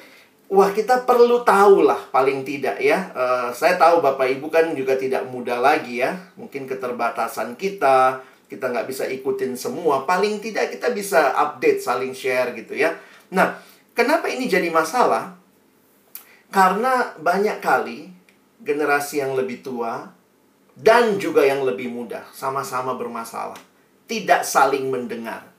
[0.50, 3.14] wah kita perlu tahu lah paling tidak ya.
[3.14, 6.18] Uh, saya tahu bapak ibu kan juga tidak muda lagi ya.
[6.34, 8.18] Mungkin keterbatasan kita
[8.50, 10.02] kita nggak bisa ikutin semua.
[10.02, 12.98] Paling tidak kita bisa update saling share gitu ya.
[13.30, 13.62] Nah
[13.94, 15.43] kenapa ini jadi masalah
[16.54, 18.14] karena banyak kali
[18.62, 20.06] generasi yang lebih tua
[20.78, 23.58] dan juga yang lebih muda sama-sama bermasalah.
[24.06, 25.50] Tidak saling mendengar.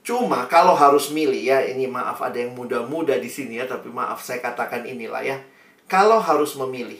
[0.00, 4.24] Cuma kalau harus milih ya, ini maaf ada yang muda-muda di sini ya, tapi maaf
[4.24, 5.36] saya katakan inilah ya.
[5.84, 6.98] Kalau harus memilih,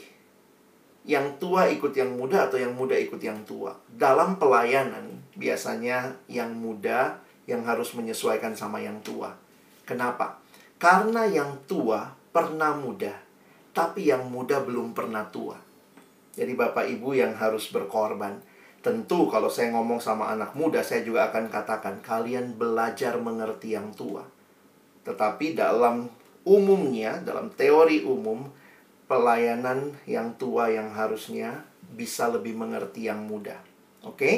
[1.09, 3.73] yang tua ikut yang muda atau yang muda ikut yang tua.
[3.89, 7.17] Dalam pelayanan, biasanya yang muda
[7.49, 9.35] yang harus menyesuaikan sama yang tua.
[9.89, 10.39] Kenapa?
[10.77, 13.13] Karena yang tua pernah muda,
[13.77, 15.61] tapi yang muda belum pernah tua.
[16.33, 18.41] Jadi Bapak Ibu yang harus berkorban.
[18.83, 23.95] Tentu kalau saya ngomong sama anak muda, saya juga akan katakan kalian belajar mengerti yang
[23.95, 24.27] tua.
[25.07, 26.11] Tetapi dalam
[26.43, 28.49] umumnya, dalam teori umum,
[29.07, 31.63] pelayanan yang tua yang harusnya
[31.95, 33.61] bisa lebih mengerti yang muda.
[34.03, 34.19] Oke?
[34.19, 34.37] Okay?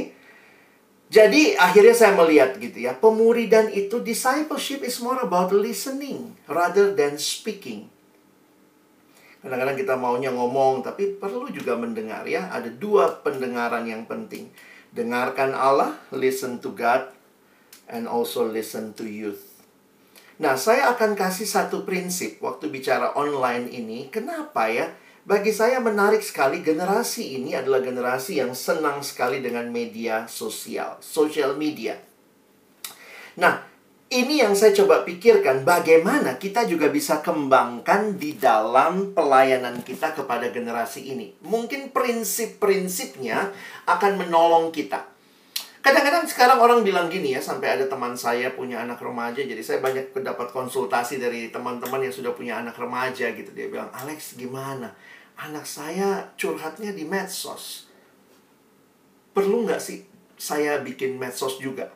[1.13, 7.21] Jadi akhirnya saya melihat gitu ya, pemuridan itu discipleship is more about listening rather than
[7.21, 7.93] speaking.
[9.45, 12.49] Kadang-kadang kita maunya ngomong, tapi perlu juga mendengar ya.
[12.49, 14.49] Ada dua pendengaran yang penting.
[14.97, 17.13] Dengarkan Allah, listen to God,
[17.85, 19.61] and also listen to youth.
[20.41, 24.09] Nah, saya akan kasih satu prinsip waktu bicara online ini.
[24.09, 24.91] Kenapa ya?
[25.25, 31.57] Bagi saya menarik sekali generasi ini adalah generasi yang senang sekali dengan media sosial, social
[31.57, 31.97] media.
[33.41, 33.65] Nah,
[34.13, 40.53] ini yang saya coba pikirkan bagaimana kita juga bisa kembangkan di dalam pelayanan kita kepada
[40.53, 41.33] generasi ini.
[41.41, 43.49] Mungkin prinsip-prinsipnya
[43.89, 45.09] akan menolong kita.
[45.81, 49.81] Kadang-kadang sekarang orang bilang gini ya, sampai ada teman saya punya anak remaja, jadi saya
[49.81, 53.53] banyak mendapat konsultasi dari teman-teman yang sudah punya anak remaja gitu.
[53.57, 54.93] Dia bilang, Alex gimana?
[55.35, 57.91] Anak saya curhatnya di medsos.
[59.35, 60.07] Perlu nggak sih
[60.39, 61.91] saya bikin medsos juga?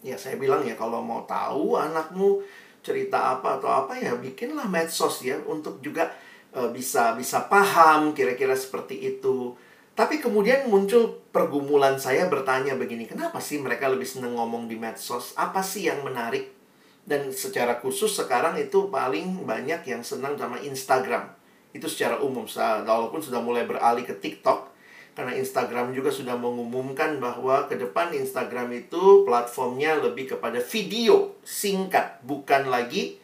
[0.00, 2.40] Ya saya bilang ya kalau mau tahu anakmu
[2.80, 6.08] cerita apa atau apa ya bikinlah medsos ya untuk juga
[6.56, 9.52] uh, bisa bisa paham kira-kira seperti itu.
[9.92, 15.36] Tapi kemudian muncul pergumulan saya bertanya begini, kenapa sih mereka lebih senang ngomong di medsos?
[15.36, 16.56] Apa sih yang menarik?
[17.04, 21.39] Dan secara khusus sekarang itu paling banyak yang senang sama Instagram.
[21.70, 24.70] Itu secara umum, walaupun sudah mulai beralih ke TikTok.
[25.14, 32.22] Karena Instagram juga sudah mengumumkan bahwa ke depan Instagram itu platformnya lebih kepada video singkat,
[32.22, 33.18] bukan lagi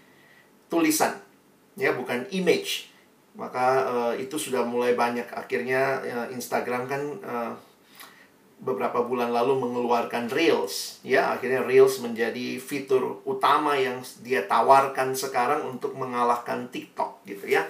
[0.66, 1.22] tulisan.
[1.76, 2.96] Ya, bukan image
[3.36, 7.52] maka uh, itu sudah mulai banyak akhirnya uh, Instagram kan uh,
[8.56, 15.68] beberapa bulan lalu mengeluarkan Reels ya akhirnya Reels menjadi fitur utama yang dia tawarkan sekarang
[15.68, 17.68] untuk mengalahkan TikTok gitu ya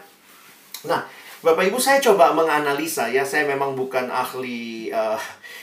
[0.86, 1.04] nah
[1.44, 5.20] Bapak Ibu saya coba menganalisa ya saya memang bukan ahli uh,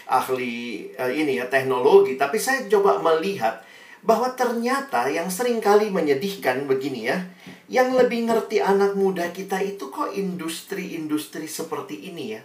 [0.07, 3.59] ahli uh, ini ya teknologi tapi saya coba melihat
[4.03, 7.23] bahwa ternyata yang sering kali menyedihkan begini ya
[7.71, 12.41] yang lebih ngerti anak muda kita itu kok industri-industri seperti ini ya.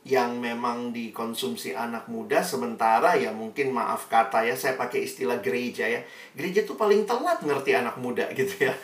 [0.00, 5.84] Yang memang dikonsumsi anak muda sementara ya mungkin maaf kata ya saya pakai istilah gereja
[5.84, 6.00] ya.
[6.32, 8.74] Gereja itu paling telat ngerti anak muda gitu ya.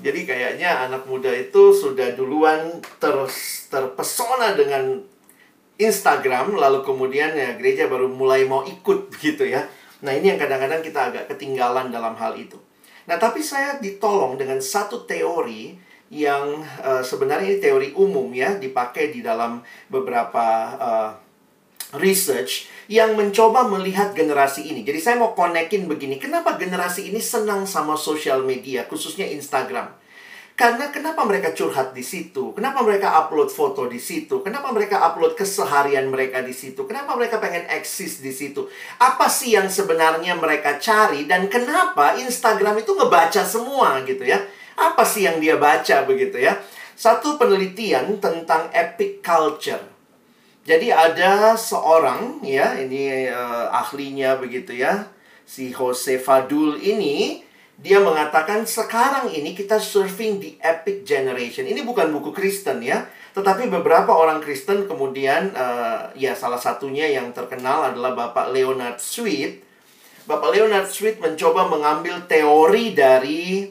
[0.00, 3.14] Jadi kayaknya anak muda itu sudah duluan ter
[3.68, 5.04] terpesona dengan
[5.76, 9.68] Instagram lalu kemudian ya gereja baru mulai mau ikut gitu ya.
[10.02, 12.58] Nah, ini yang kadang-kadang kita agak ketinggalan dalam hal itu.
[13.06, 15.78] Nah, tapi saya ditolong dengan satu teori
[16.12, 21.10] yang uh, sebenarnya ini teori umum ya, dipakai di dalam beberapa uh,
[21.96, 24.84] research yang mencoba melihat generasi ini.
[24.84, 30.02] Jadi saya mau konekin begini, kenapa generasi ini senang sama sosial media, khususnya Instagram?
[30.52, 32.52] Karena kenapa mereka curhat di situ?
[32.52, 34.44] Kenapa mereka upload foto di situ?
[34.44, 36.84] Kenapa mereka upload keseharian mereka di situ?
[36.84, 38.68] Kenapa mereka pengen eksis di situ?
[39.00, 44.44] Apa sih yang sebenarnya mereka cari dan kenapa Instagram itu ngebaca semua gitu ya?
[44.76, 46.60] Apa sih yang dia baca begitu ya?
[46.92, 49.91] Satu penelitian tentang epic culture.
[50.62, 55.10] Jadi ada seorang ya, ini uh, ahlinya begitu ya.
[55.42, 57.42] Si Jose Fadul ini
[57.82, 61.66] dia mengatakan sekarang ini kita surfing di epic generation.
[61.66, 67.34] Ini bukan buku Kristen ya, tetapi beberapa orang Kristen kemudian uh, ya salah satunya yang
[67.34, 69.66] terkenal adalah Bapak Leonard Sweet.
[70.30, 73.66] Bapak Leonard Sweet mencoba mengambil teori dari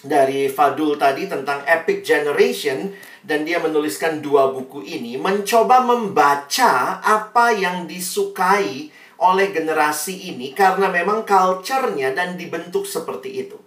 [0.00, 2.94] dari Fadul tadi tentang epic generation
[3.26, 10.86] dan dia menuliskan dua buku ini mencoba membaca apa yang disukai oleh generasi ini karena
[10.86, 13.58] memang culture-nya dan dibentuk seperti itu.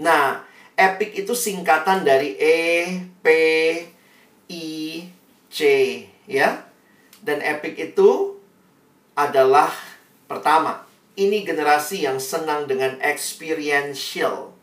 [0.00, 0.42] Nah,
[0.74, 2.58] epic itu singkatan dari E,
[3.22, 3.28] P,
[4.50, 4.68] I,
[5.46, 5.60] C,
[6.26, 6.66] ya.
[7.22, 8.40] Dan epic itu
[9.14, 9.70] adalah
[10.26, 10.82] pertama,
[11.14, 14.53] ini generasi yang senang dengan experiential.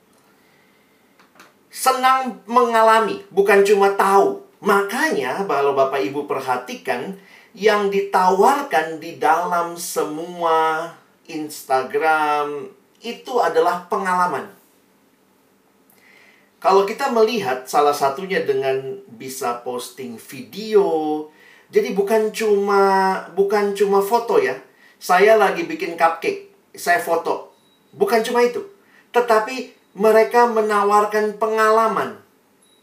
[1.72, 4.44] Senang mengalami, bukan cuma tahu.
[4.60, 7.16] Makanya kalau Bapak Ibu perhatikan,
[7.56, 10.92] yang ditawarkan di dalam semua
[11.28, 12.72] Instagram
[13.04, 14.52] itu adalah pengalaman.
[16.62, 21.26] Kalau kita melihat salah satunya dengan bisa posting video,
[21.74, 22.84] jadi bukan cuma
[23.34, 24.62] bukan cuma foto ya.
[25.02, 27.50] Saya lagi bikin cupcake, saya foto.
[27.98, 28.62] Bukan cuma itu.
[29.10, 32.22] Tetapi mereka menawarkan pengalaman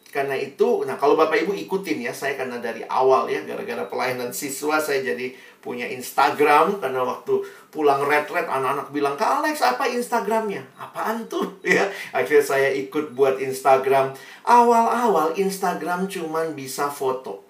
[0.09, 4.33] karena itu, nah kalau Bapak Ibu ikutin ya, saya karena dari awal ya, gara-gara pelayanan
[4.33, 10.64] siswa saya jadi punya Instagram karena waktu pulang retret anak-anak bilang, "Kak Alex, apa Instagramnya?"
[10.81, 11.92] "Apaan tuh?" ya.
[12.16, 14.16] Akhirnya saya ikut buat Instagram.
[14.49, 17.44] Awal-awal Instagram cuman bisa foto.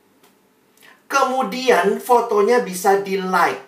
[1.07, 3.63] Kemudian fotonya bisa di-like.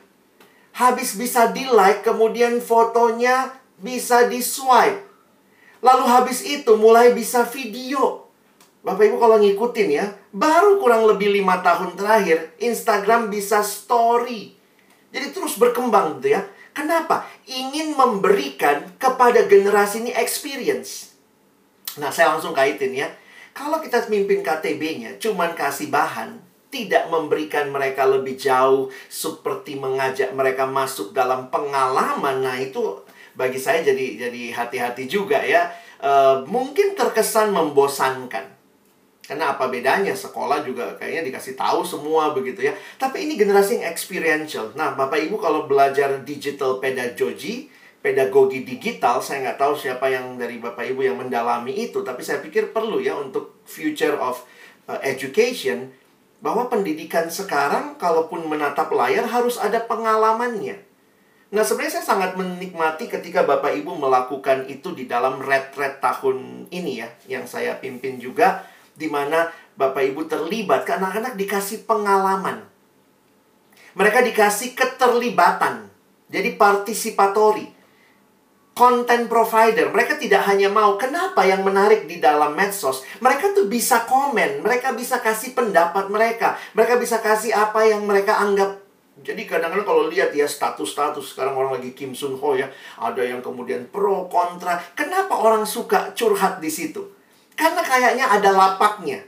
[0.75, 5.10] Habis bisa di-like, kemudian fotonya bisa di-swipe.
[5.81, 8.29] Lalu habis itu mulai bisa video.
[8.81, 14.57] Bapak Ibu kalau ngikutin ya, baru kurang lebih lima tahun terakhir Instagram bisa story.
[15.13, 16.45] Jadi terus berkembang gitu ya.
[16.73, 17.29] Kenapa?
[17.45, 21.13] Ingin memberikan kepada generasi ini experience.
[21.99, 23.11] Nah, saya langsung kaitin ya.
[23.51, 26.39] Kalau kita mimpin KTB-nya cuman kasih bahan,
[26.71, 32.47] tidak memberikan mereka lebih jauh seperti mengajak mereka masuk dalam pengalaman.
[32.47, 33.03] Nah, itu
[33.35, 35.71] bagi saya jadi jadi hati-hati juga ya.
[36.01, 36.11] E,
[36.47, 38.61] mungkin terkesan membosankan.
[39.31, 42.75] Karena apa bedanya sekolah juga kayaknya dikasih tahu semua begitu ya.
[42.99, 44.75] Tapi ini generasi yang experiential.
[44.75, 47.71] Nah, Bapak Ibu kalau belajar digital pedagogy,
[48.03, 52.43] pedagogi digital, saya nggak tahu siapa yang dari Bapak Ibu yang mendalami itu, tapi saya
[52.43, 54.43] pikir perlu ya untuk future of
[54.91, 55.95] uh, education
[56.41, 60.90] bahwa pendidikan sekarang kalaupun menatap layar harus ada pengalamannya.
[61.51, 67.03] Nah, sebenarnya saya sangat menikmati ketika Bapak Ibu melakukan itu di dalam red-red tahun ini
[67.03, 68.63] ya, yang saya pimpin juga
[68.95, 72.63] di mana Bapak Ibu terlibat, ke anak-anak dikasih pengalaman.
[73.99, 75.91] Mereka dikasih keterlibatan.
[76.31, 77.67] Jadi partisipatori.
[78.71, 80.95] Content provider, mereka tidak hanya mau.
[80.95, 83.03] Kenapa yang menarik di dalam medsos?
[83.19, 86.55] Mereka tuh bisa komen, mereka bisa kasih pendapat mereka.
[86.79, 88.79] Mereka bisa kasih apa yang mereka anggap
[89.21, 93.45] jadi kadang-kadang kalau lihat ya status-status sekarang orang lagi Kim Sun Ho ya, ada yang
[93.45, 94.81] kemudian pro kontra.
[94.97, 97.05] Kenapa orang suka curhat di situ?
[97.55, 99.21] Karena kayaknya ada lapaknya.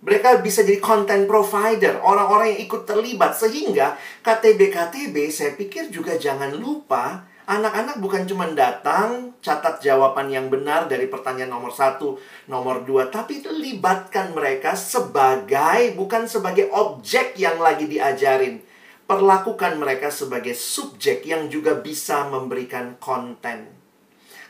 [0.00, 3.36] Mereka bisa jadi content provider, orang-orang yang ikut terlibat.
[3.36, 10.86] Sehingga KTB-KTB saya pikir juga jangan lupa Anak-anak bukan cuma datang, catat jawaban yang benar
[10.86, 12.14] dari pertanyaan nomor satu,
[12.46, 18.62] nomor dua, tapi libatkan mereka sebagai, bukan sebagai objek yang lagi diajarin.
[19.10, 23.66] Perlakukan mereka sebagai subjek yang juga bisa memberikan konten.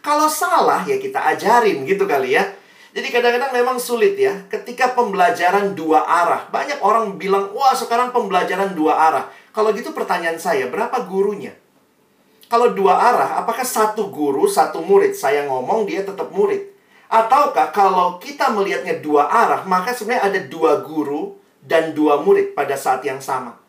[0.05, 2.45] Kalau salah, ya kita ajarin gitu kali ya.
[2.93, 6.45] Jadi kadang-kadang memang sulit ya ketika pembelajaran dua arah.
[6.53, 9.25] Banyak orang bilang, "Wah, sekarang pembelajaran dua arah."
[9.57, 11.57] Kalau gitu pertanyaan saya, berapa gurunya?
[12.51, 15.15] Kalau dua arah, apakah satu guru, satu murid?
[15.17, 16.67] Saya ngomong, dia tetap murid.
[17.09, 22.75] Ataukah kalau kita melihatnya dua arah, maka sebenarnya ada dua guru dan dua murid pada
[22.75, 23.60] saat yang sama.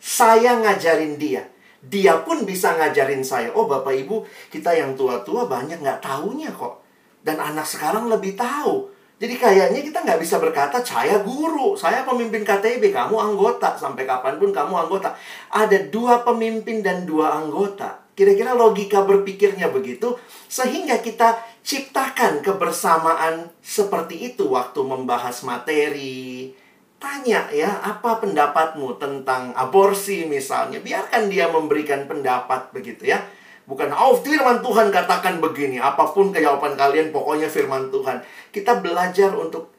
[0.00, 1.44] Saya ngajarin dia.
[1.80, 3.52] Dia pun bisa ngajarin saya.
[3.52, 6.80] Oh, Bapak Ibu, kita yang tua-tua banyak nggak taunya kok.
[7.20, 8.88] Dan anak sekarang lebih tahu.
[9.20, 13.76] Jadi kayaknya kita nggak bisa berkata, saya guru, saya pemimpin KTB, kamu anggota.
[13.76, 15.12] Sampai kapan pun kamu anggota.
[15.52, 18.00] Ada dua pemimpin dan dua anggota.
[18.16, 20.16] Kira-kira logika berpikirnya begitu.
[20.48, 26.56] Sehingga kita ciptakan kebersamaan seperti itu waktu membahas materi.
[27.00, 30.84] Tanya ya, apa pendapatmu tentang aborsi misalnya.
[30.84, 33.24] Biarkan dia memberikan pendapat begitu ya
[33.70, 35.78] Bukan, oh firman Tuhan katakan begini.
[35.78, 38.18] Apa pun jawaban kalian, pokoknya firman Tuhan.
[38.50, 39.70] Kita belajar untuk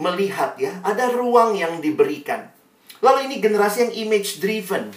[0.00, 2.48] melihat ya, ada ruang yang diberikan.
[3.04, 4.88] Lalu ini generasi yang image driven.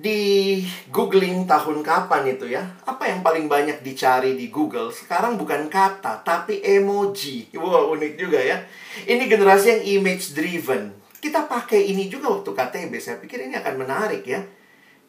[0.00, 2.64] Di googling tahun kapan itu ya?
[2.88, 4.88] Apa yang paling banyak dicari di Google?
[4.88, 7.52] Sekarang bukan kata, tapi emoji.
[7.52, 8.64] Wow, unik juga ya.
[9.04, 10.96] Ini generasi yang image driven.
[11.20, 12.92] Kita pakai ini juga waktu KTB.
[12.96, 14.40] Saya pikir ini akan menarik ya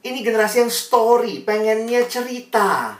[0.01, 2.97] ini generasi yang story, pengennya cerita.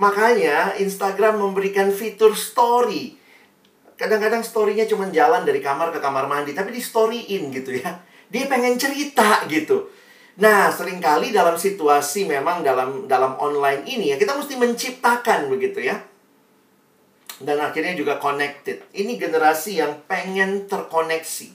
[0.00, 3.20] Makanya Instagram memberikan fitur story.
[3.98, 8.00] Kadang-kadang story-nya cuma jalan dari kamar ke kamar mandi, tapi di storyin gitu ya.
[8.32, 9.92] Dia pengen cerita gitu.
[10.38, 15.82] Nah, sering kali dalam situasi memang dalam dalam online ini ya, kita mesti menciptakan begitu
[15.82, 15.98] ya.
[17.42, 18.86] Dan akhirnya juga connected.
[18.94, 21.50] Ini generasi yang pengen terkoneksi.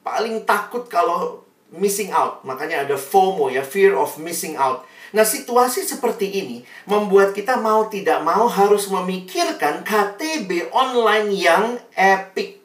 [0.00, 2.40] Paling takut kalau missing out.
[2.48, 4.88] Makanya ada FOMO ya, fear of missing out.
[5.12, 6.56] Nah, situasi seperti ini
[6.88, 12.64] membuat kita mau tidak mau harus memikirkan KTB online yang epic,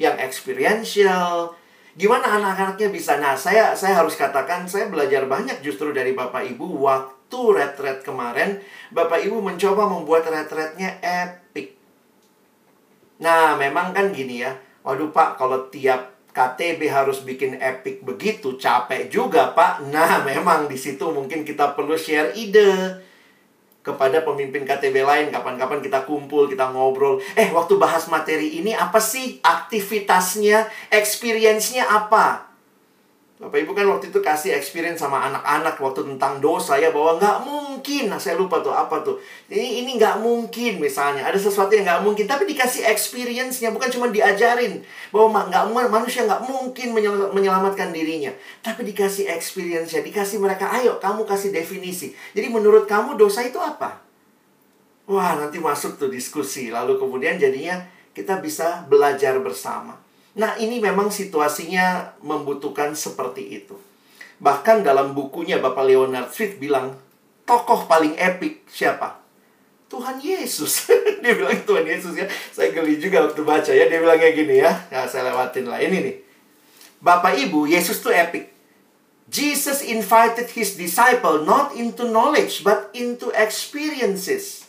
[0.00, 1.59] yang experiential.
[1.98, 3.18] Gimana anak-anaknya bisa?
[3.18, 8.62] Nah, saya saya harus katakan saya belajar banyak justru dari Bapak Ibu waktu retret kemarin.
[8.94, 11.74] Bapak Ibu mencoba membuat retretnya epic.
[13.20, 14.54] Nah, memang kan gini ya.
[14.86, 20.78] Waduh Pak, kalau tiap KTB harus bikin epic begitu capek juga pak nah memang di
[20.78, 23.02] situ mungkin kita perlu share ide
[23.80, 25.26] kepada pemimpin KTB lain.
[25.32, 27.22] Kapan-kapan kita kumpul kita ngobrol.
[27.38, 29.40] Eh waktu bahas materi ini apa sih?
[29.40, 32.49] Aktivitasnya experience-nya apa
[33.40, 37.38] Bapak Ibu kan waktu itu kasih experience sama anak-anak waktu tentang dosa ya bahwa nggak
[37.48, 38.12] mungkin.
[38.12, 39.16] Nah saya lupa tuh apa tuh.
[39.48, 44.12] Ini ini nggak mungkin misalnya ada sesuatu yang nggak mungkin tapi dikasih experience-nya bukan cuma
[44.12, 46.92] diajarin bahwa nggak manusia nggak mungkin
[47.32, 48.28] menyelamatkan dirinya
[48.60, 52.12] tapi dikasih experience-nya dikasih mereka ayo kamu kasih definisi.
[52.36, 54.04] Jadi menurut kamu dosa itu apa?
[55.08, 59.96] Wah nanti masuk tuh diskusi lalu kemudian jadinya kita bisa belajar bersama.
[60.38, 63.74] Nah, ini memang situasinya membutuhkan seperti itu.
[64.38, 66.94] Bahkan dalam bukunya Bapak Leonard Swift bilang,
[67.42, 69.18] tokoh paling epic siapa?
[69.90, 70.86] Tuhan Yesus.
[71.22, 72.30] dia bilang Tuhan Yesus ya.
[72.54, 73.90] Saya geli juga waktu baca ya.
[73.90, 74.70] Dia bilangnya gini ya.
[74.94, 75.82] Nah, saya lewatin lah.
[75.82, 76.16] Ini nih.
[77.02, 78.54] Bapak Ibu, Yesus tuh epic.
[79.30, 84.59] Jesus invited his disciple not into knowledge but into experiences.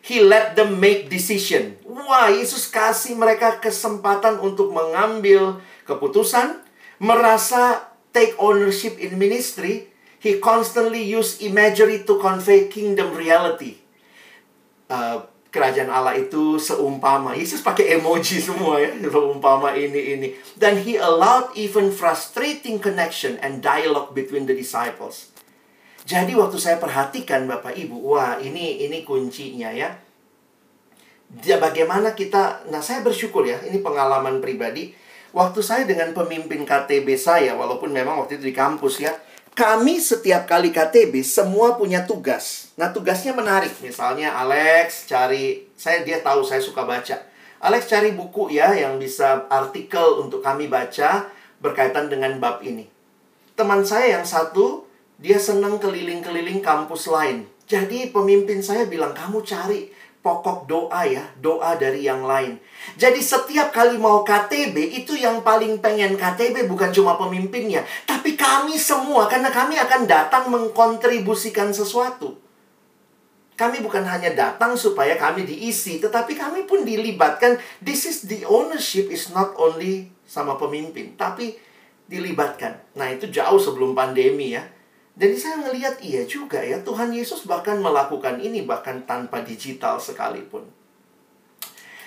[0.00, 1.76] He let them make decision.
[1.84, 6.56] Wah, Yesus kasih mereka kesempatan untuk mengambil keputusan,
[6.96, 9.92] merasa take ownership in ministry.
[10.20, 13.80] He constantly use imagery to convey kingdom reality.
[14.88, 17.34] Uh, kerajaan Allah itu seumpama.
[17.36, 20.28] Yesus pakai emoji semua ya, seumpama ini ini.
[20.56, 25.32] Dan he allowed even frustrating connection and dialogue between the disciples.
[26.10, 29.94] Jadi waktu saya perhatikan Bapak Ibu, wah ini ini kuncinya ya.
[31.30, 34.90] dia bagaimana kita nah saya bersyukur ya ini pengalaman pribadi.
[35.30, 39.14] Waktu saya dengan pemimpin KTB saya walaupun memang waktu itu di kampus ya
[39.54, 42.74] kami setiap kali KTB semua punya tugas.
[42.74, 43.70] Nah tugasnya menarik.
[43.78, 47.22] Misalnya Alex cari saya dia tahu saya suka baca.
[47.62, 51.30] Alex cari buku ya yang bisa artikel untuk kami baca
[51.62, 52.90] berkaitan dengan bab ini.
[53.54, 54.89] Teman saya yang satu
[55.20, 61.78] dia senang keliling-keliling kampus lain jadi pemimpin saya bilang kamu cari pokok doa ya, doa
[61.78, 62.60] dari yang lain.
[62.98, 68.76] Jadi setiap kali mau KTB itu yang paling pengen KTB bukan cuma pemimpinnya, tapi kami
[68.76, 72.36] semua karena kami akan datang mengkontribusikan sesuatu.
[73.56, 77.60] Kami bukan hanya datang supaya kami diisi, tetapi kami pun dilibatkan.
[77.78, 81.54] This is the ownership is not only sama pemimpin, tapi
[82.08, 82.96] dilibatkan.
[82.96, 84.64] Nah, itu jauh sebelum pandemi ya.
[85.18, 90.64] Jadi saya ngelihat iya juga ya, Tuhan Yesus bahkan melakukan ini bahkan tanpa digital sekalipun.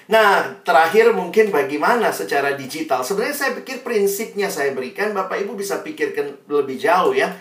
[0.03, 3.07] Nah, terakhir mungkin bagaimana secara digital.
[3.07, 7.31] Sebenarnya saya pikir prinsipnya saya berikan, Bapak Ibu bisa pikirkan lebih jauh ya.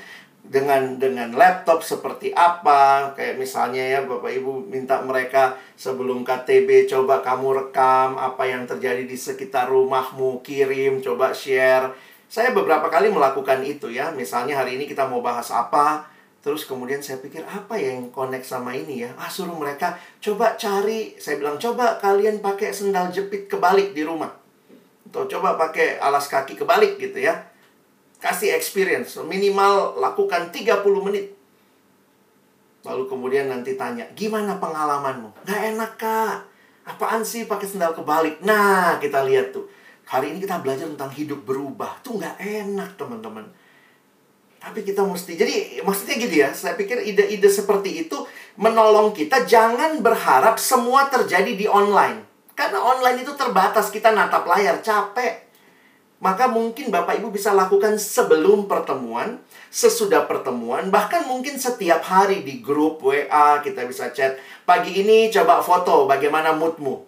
[0.42, 7.22] Dengan dengan laptop seperti apa, kayak misalnya ya Bapak Ibu minta mereka sebelum KTB coba
[7.22, 11.94] kamu rekam apa yang terjadi di sekitar rumahmu, kirim, coba share
[12.32, 14.08] saya beberapa kali melakukan itu ya.
[14.08, 16.08] Misalnya hari ini kita mau bahas apa,
[16.40, 19.12] terus kemudian saya pikir apa ya yang connect sama ini ya?
[19.20, 21.12] Ah, suruh mereka coba cari.
[21.20, 24.32] Saya bilang coba kalian pakai sendal jepit kebalik di rumah.
[25.12, 27.36] Atau coba pakai alas kaki kebalik gitu ya.
[28.16, 31.36] Kasih experience, minimal lakukan 30 menit.
[32.80, 35.44] Lalu kemudian nanti tanya, gimana pengalamanmu?
[35.44, 36.48] Gak enak kak.
[36.88, 38.40] Apaan sih pakai sendal kebalik?
[38.40, 42.02] Nah, kita lihat tuh Hari ini kita belajar tentang hidup berubah.
[42.04, 43.46] Tuh nggak enak, teman-teman.
[44.62, 48.14] Tapi kita mesti, jadi maksudnya gitu ya, saya pikir ide-ide seperti itu
[48.54, 52.22] menolong kita jangan berharap semua terjadi di online.
[52.54, 55.50] Karena online itu terbatas, kita natap layar, capek.
[56.22, 59.42] Maka mungkin Bapak Ibu bisa lakukan sebelum pertemuan,
[59.74, 64.38] sesudah pertemuan, bahkan mungkin setiap hari di grup WA kita bisa chat.
[64.62, 67.02] Pagi ini coba foto bagaimana moodmu.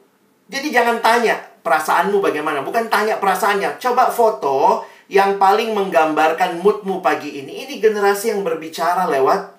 [0.51, 2.61] Jadi jangan tanya, perasaanmu bagaimana.
[2.61, 3.81] Bukan tanya perasaannya.
[3.81, 7.65] Coba foto yang paling menggambarkan moodmu pagi ini.
[7.65, 9.57] Ini generasi yang berbicara lewat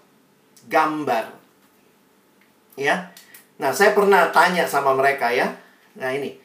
[0.70, 1.34] gambar.
[2.78, 3.10] Ya.
[3.58, 5.58] Nah, saya pernah tanya sama mereka ya.
[5.98, 6.38] Nah, ini.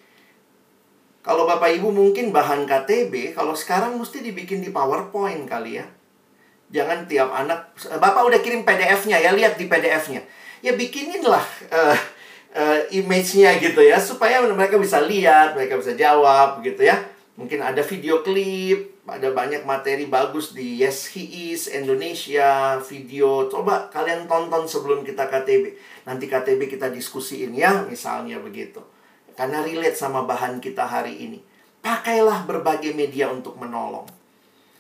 [1.20, 5.84] Kalau Bapak Ibu mungkin bahan KTB, kalau sekarang mesti dibikin di PowerPoint kali ya.
[6.72, 10.24] Jangan tiap anak, Bapak udah kirim PDF-nya ya, lihat di PDF-nya.
[10.64, 11.98] Ya bikininlah uh,
[12.54, 16.98] uh, image-nya gitu ya supaya mereka bisa lihat, mereka bisa jawab gitu ya.
[17.38, 23.48] Mungkin ada video klip, ada banyak materi bagus di Yes He Is Indonesia video.
[23.48, 25.72] Coba kalian tonton sebelum kita KTB.
[26.04, 28.84] Nanti KTB kita diskusiin ya, misalnya begitu.
[29.32, 31.40] Karena relate sama bahan kita hari ini.
[31.80, 34.04] Pakailah berbagai media untuk menolong.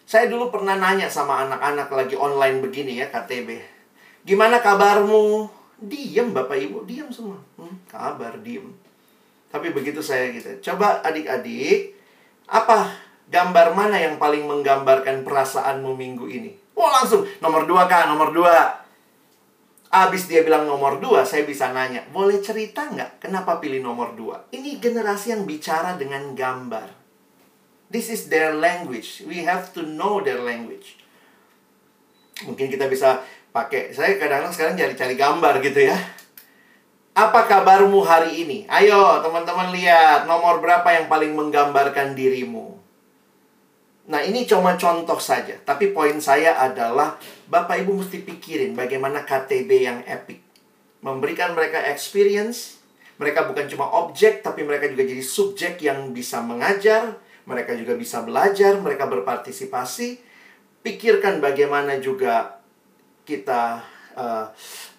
[0.04, 3.56] Saya dulu pernah nanya sama anak-anak lagi online begini ya KTB.
[4.28, 5.59] Gimana kabarmu?
[5.80, 7.40] Diam Bapak Ibu, diam semua.
[7.56, 8.68] Hmm, kabar, diam.
[9.48, 10.70] Tapi begitu saya gitu.
[10.70, 11.96] Coba adik-adik,
[12.46, 12.92] apa
[13.32, 16.52] gambar mana yang paling menggambarkan perasaanmu minggu ini?
[16.76, 18.78] Oh langsung, nomor dua kak, nomor dua.
[19.90, 24.46] Abis dia bilang nomor dua, saya bisa nanya, boleh cerita nggak kenapa pilih nomor dua?
[24.54, 26.94] Ini generasi yang bicara dengan gambar.
[27.90, 29.26] This is their language.
[29.26, 30.94] We have to know their language.
[32.46, 35.98] Mungkin kita bisa pakai saya kadang-kadang sekarang cari-cari gambar gitu ya.
[37.10, 38.58] Apa kabarmu hari ini?
[38.70, 42.78] Ayo teman-teman lihat nomor berapa yang paling menggambarkan dirimu.
[44.10, 47.18] Nah ini cuma contoh saja tapi poin saya adalah
[47.50, 50.42] bapak ibu mesti pikirin bagaimana KTB yang epic.
[51.02, 52.78] Memberikan mereka experience
[53.20, 57.18] mereka bukan cuma objek tapi mereka juga jadi subjek yang bisa mengajar
[57.50, 60.22] mereka juga bisa belajar mereka berpartisipasi.
[60.80, 62.59] Pikirkan bagaimana juga
[63.30, 63.78] kita
[64.18, 64.50] uh,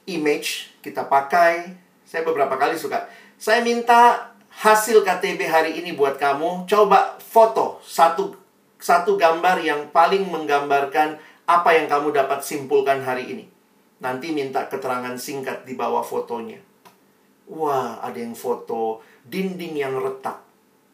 [0.08, 1.76] image kita pakai.
[2.08, 3.12] Saya beberapa kali suka.
[3.36, 6.68] Saya minta hasil KTB hari ini buat kamu.
[6.72, 8.36] Coba foto satu
[8.80, 13.46] satu gambar yang paling menggambarkan apa yang kamu dapat simpulkan hari ini.
[14.02, 16.58] Nanti minta keterangan singkat di bawah fotonya.
[17.52, 20.40] Wah, ada yang foto dinding yang retak.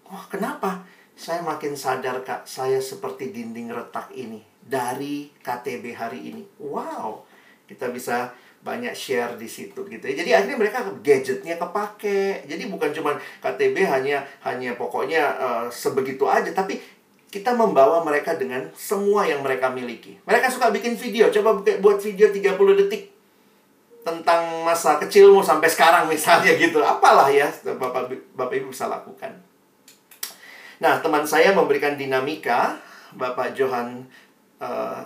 [0.09, 0.83] Wah, kenapa?
[1.17, 6.43] Saya makin sadar, Kak, saya seperti dinding retak ini dari KTB hari ini.
[6.59, 7.26] Wow,
[7.67, 8.31] kita bisa
[8.63, 10.15] banyak share di situ gitu ya.
[10.17, 12.47] Jadi akhirnya mereka gadgetnya kepake.
[12.49, 16.81] Jadi bukan cuma KTB hanya hanya pokoknya uh, sebegitu aja, tapi
[17.27, 20.17] kita membawa mereka dengan semua yang mereka miliki.
[20.23, 23.15] Mereka suka bikin video, coba buat video 30 detik.
[24.07, 26.79] tentang masa kecilmu sampai sekarang misalnya gitu.
[26.79, 28.07] Apalah ya Bapak
[28.39, 29.35] Bapak Ibu bisa lakukan.
[30.79, 32.79] Nah, teman saya memberikan dinamika,
[33.19, 34.07] Bapak Johan
[34.63, 35.03] uh,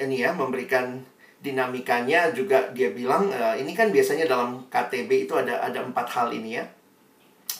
[0.00, 1.04] ini ya memberikan
[1.38, 6.34] dinamikanya juga dia bilang uh, ini kan biasanya dalam KTB itu ada ada empat hal
[6.34, 6.64] ini ya.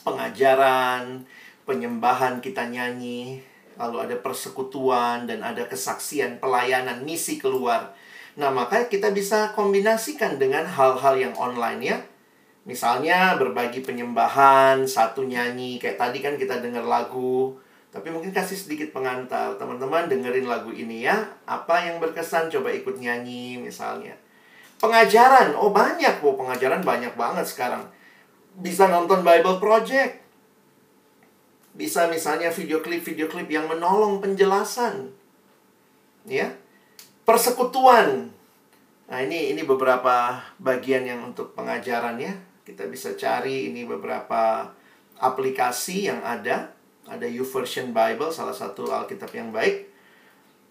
[0.02, 1.22] Pengajaran
[1.68, 3.38] penyembahan kita nyanyi
[3.78, 7.94] lalu ada persekutuan dan ada kesaksian pelayanan misi keluar.
[8.34, 11.98] Nah maka kita bisa kombinasikan dengan hal-hal yang online ya.
[12.66, 17.54] Misalnya berbagi penyembahan satu nyanyi kayak tadi kan kita dengar lagu
[17.88, 19.56] tapi mungkin kasih sedikit pengantar.
[19.56, 21.24] Teman-teman dengerin lagu ini ya.
[21.48, 24.12] Apa yang berkesan coba ikut nyanyi misalnya.
[24.76, 25.56] Pengajaran.
[25.56, 26.20] Oh banyak.
[26.20, 27.88] Oh pengajaran banyak banget sekarang.
[28.60, 30.20] Bisa nonton Bible Project.
[31.72, 35.08] Bisa misalnya video klip-video klip yang menolong penjelasan.
[36.28, 36.52] Ya.
[37.24, 38.36] Persekutuan.
[39.08, 42.36] Nah, ini ini beberapa bagian yang untuk pengajaran ya.
[42.68, 44.68] Kita bisa cari ini beberapa
[45.16, 46.77] aplikasi yang ada
[47.08, 49.88] ada YouVersion Bible, salah satu Alkitab yang baik.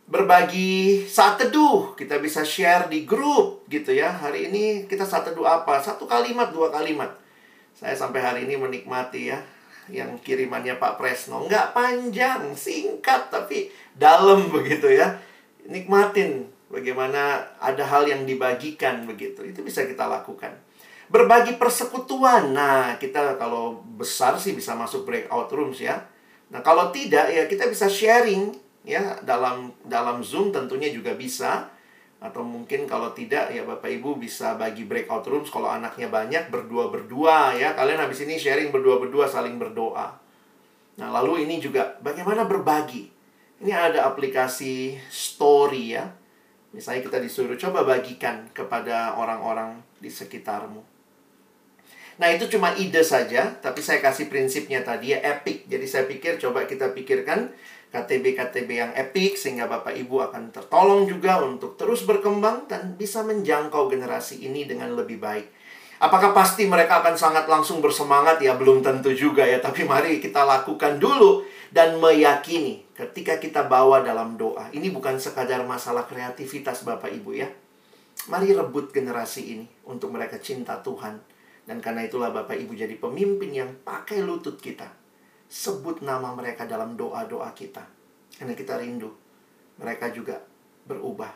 [0.07, 4.07] Berbagi saat teduh, kita bisa share di grup gitu ya.
[4.07, 5.83] Hari ini kita saat teduh apa?
[5.83, 7.11] Satu kalimat, dua kalimat.
[7.75, 9.43] Saya sampai hari ini menikmati ya
[9.91, 11.43] yang kirimannya Pak Presno.
[11.43, 13.67] Nggak panjang, singkat tapi
[13.99, 15.19] dalam begitu ya.
[15.67, 19.43] Nikmatin bagaimana ada hal yang dibagikan begitu.
[19.43, 20.55] Itu bisa kita lakukan.
[21.11, 22.55] Berbagi persekutuan.
[22.55, 25.99] Nah, kita kalau besar sih bisa masuk breakout rooms ya
[26.47, 28.55] Nah, kalau tidak ya kita bisa sharing
[28.87, 31.67] ya dalam dalam Zoom tentunya juga bisa
[32.17, 37.53] atau mungkin kalau tidak ya Bapak Ibu bisa bagi breakout rooms kalau anaknya banyak berdua-berdua
[37.59, 37.75] ya.
[37.77, 40.17] Kalian habis ini sharing berdua-berdua saling berdoa.
[40.97, 43.13] Nah, lalu ini juga bagaimana berbagi.
[43.61, 46.09] Ini ada aplikasi story ya.
[46.73, 50.96] Misalnya kita disuruh coba bagikan kepada orang-orang di sekitarmu.
[52.17, 55.69] Nah, itu cuma ide saja, tapi saya kasih prinsipnya tadi ya epic.
[55.69, 57.53] Jadi saya pikir coba kita pikirkan
[57.93, 63.85] KTB-KTB yang epic sehingga Bapak Ibu akan tertolong juga untuk terus berkembang dan bisa menjangkau
[63.87, 65.45] generasi ini dengan lebih baik.
[65.97, 68.41] Apakah pasti mereka akan sangat langsung bersemangat?
[68.41, 74.01] Ya belum tentu juga ya, tapi mari kita lakukan dulu dan meyakini ketika kita bawa
[74.01, 74.69] dalam doa.
[74.73, 77.49] Ini bukan sekadar masalah kreativitas Bapak Ibu ya.
[78.29, 81.36] Mari rebut generasi ini untuk mereka cinta Tuhan
[81.67, 84.87] dan karena itulah Bapak Ibu jadi pemimpin yang pakai lutut kita.
[85.51, 87.83] Sebut nama mereka dalam doa-doa kita.
[88.39, 89.11] Karena kita rindu.
[89.75, 90.39] Mereka juga
[90.87, 91.35] berubah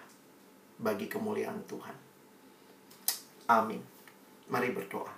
[0.80, 1.96] bagi kemuliaan Tuhan.
[3.52, 3.84] Amin.
[4.48, 5.12] Mari berdoa.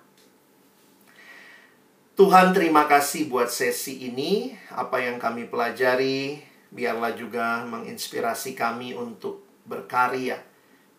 [2.17, 4.57] Tuhan terima kasih buat sesi ini.
[4.73, 6.41] Apa yang kami pelajari,
[6.73, 10.41] biarlah juga menginspirasi kami untuk berkarya,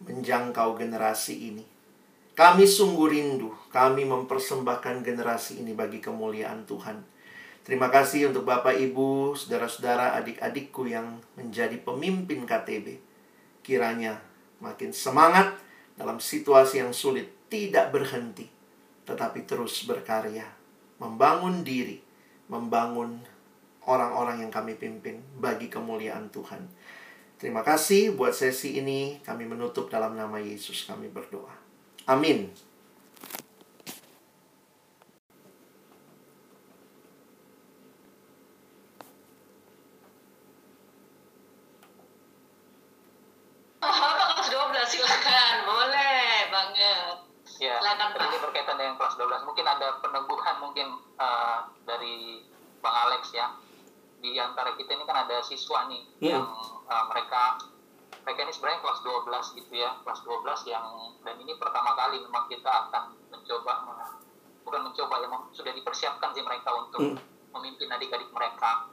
[0.06, 1.73] menjangkau generasi ini.
[2.34, 6.98] Kami sungguh rindu, kami mempersembahkan generasi ini bagi kemuliaan Tuhan.
[7.62, 12.98] Terima kasih untuk Bapak, Ibu, saudara-saudara, adik-adikku yang menjadi pemimpin KTB.
[13.62, 14.18] Kiranya
[14.58, 15.54] makin semangat
[15.94, 18.50] dalam situasi yang sulit, tidak berhenti,
[19.06, 20.50] tetapi terus berkarya,
[20.98, 22.02] membangun diri,
[22.50, 23.22] membangun
[23.86, 26.66] orang-orang yang kami pimpin bagi kemuliaan Tuhan.
[27.38, 29.22] Terima kasih buat sesi ini.
[29.22, 30.82] Kami menutup dalam nama Yesus.
[30.88, 31.63] Kami berdoa.
[32.06, 32.52] Amin.
[44.84, 47.16] silakan boleh banget
[47.58, 52.44] ya silakan ini berkaitan dengan kelas 12 mungkin ada peneguhan mungkin uh, dari
[52.84, 53.48] bang Alex ya
[54.20, 56.24] di antara kita ini kan ada siswa nih hmm.
[56.24, 56.44] yang
[56.88, 57.58] uh, mereka
[58.24, 60.86] mereka ini sebenarnya kelas 12 gitu ya kelas 12 yang
[61.20, 63.72] dan ini pertama kali memang kita akan mencoba
[64.64, 67.20] bukan mencoba ya sudah dipersiapkan sih mereka untuk hmm.
[67.52, 68.88] memimpin adik-adik mereka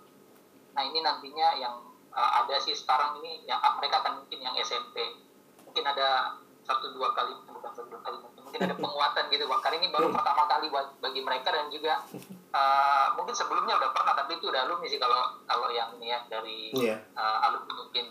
[0.72, 1.76] nah ini nantinya yang
[2.12, 5.16] uh, ada sih sekarang ini yang uh, mereka akan mungkin yang SMP
[5.64, 9.76] mungkin ada satu dua kali bukan satu dua kali mungkin ada penguatan gitu bang kali
[9.80, 10.16] ini baru hmm.
[10.20, 12.04] pertama kali buat bagi mereka dan juga
[12.52, 16.20] uh, mungkin sebelumnya udah pernah tapi itu udah alumni sih kalau kalau yang ini ya
[16.28, 17.00] dari yeah.
[17.00, 17.20] Iya.
[17.20, 18.06] uh, alumni mungkin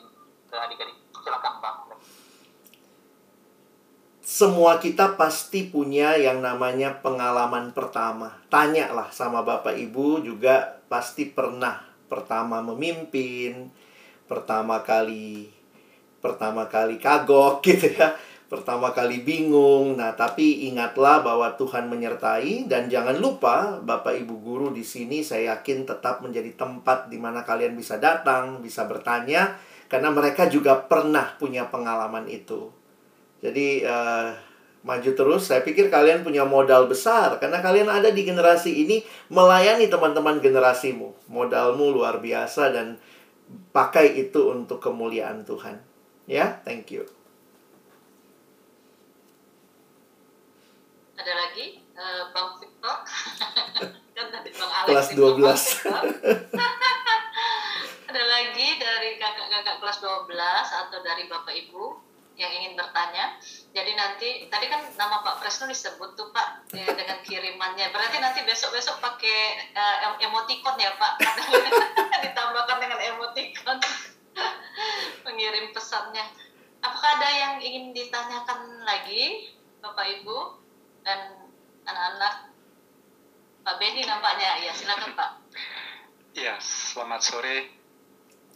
[0.50, 1.78] adik-adik silakan bang
[4.40, 8.40] semua kita pasti punya yang namanya pengalaman pertama.
[8.48, 11.76] Tanyalah sama Bapak Ibu juga pasti pernah
[12.08, 13.68] pertama memimpin,
[14.24, 15.44] pertama kali
[16.24, 18.16] pertama kali kagok gitu ya.
[18.48, 20.00] Pertama kali bingung.
[20.00, 25.60] Nah, tapi ingatlah bahwa Tuhan menyertai dan jangan lupa Bapak Ibu guru di sini saya
[25.60, 29.60] yakin tetap menjadi tempat di mana kalian bisa datang, bisa bertanya
[29.92, 32.79] karena mereka juga pernah punya pengalaman itu.
[33.40, 34.36] Jadi uh,
[34.84, 35.48] maju terus.
[35.48, 41.14] Saya pikir kalian punya modal besar karena kalian ada di generasi ini melayani teman-teman generasimu.
[41.28, 42.98] Modalmu luar biasa dan
[43.72, 45.80] pakai itu untuk kemuliaan Tuhan.
[46.30, 47.02] Ya, thank you.
[51.18, 52.96] Ada lagi uh, Bang Victor?
[54.16, 55.20] kan tadi Bang Alex Kelas 12.
[58.10, 60.34] Ada lagi dari kakak-kakak kelas 12
[60.66, 62.09] atau dari Bapak Ibu
[62.40, 63.36] yang ingin bertanya.
[63.76, 67.92] Jadi nanti tadi kan nama Pak Presno disebut tuh Pak ya, dengan kirimannya.
[67.92, 71.20] Berarti nanti besok-besok pakai uh, emoticon ya Pak.
[72.24, 73.76] Ditambahkan dengan emoticon
[75.28, 76.24] mengirim pesannya.
[76.80, 79.52] Apakah ada yang ingin ditanyakan lagi
[79.84, 80.56] Bapak Ibu
[81.04, 81.44] dan
[81.84, 82.48] anak-anak?
[83.60, 85.30] Pak Benny nampaknya ya silakan Pak.
[86.32, 87.68] Ya, selamat sore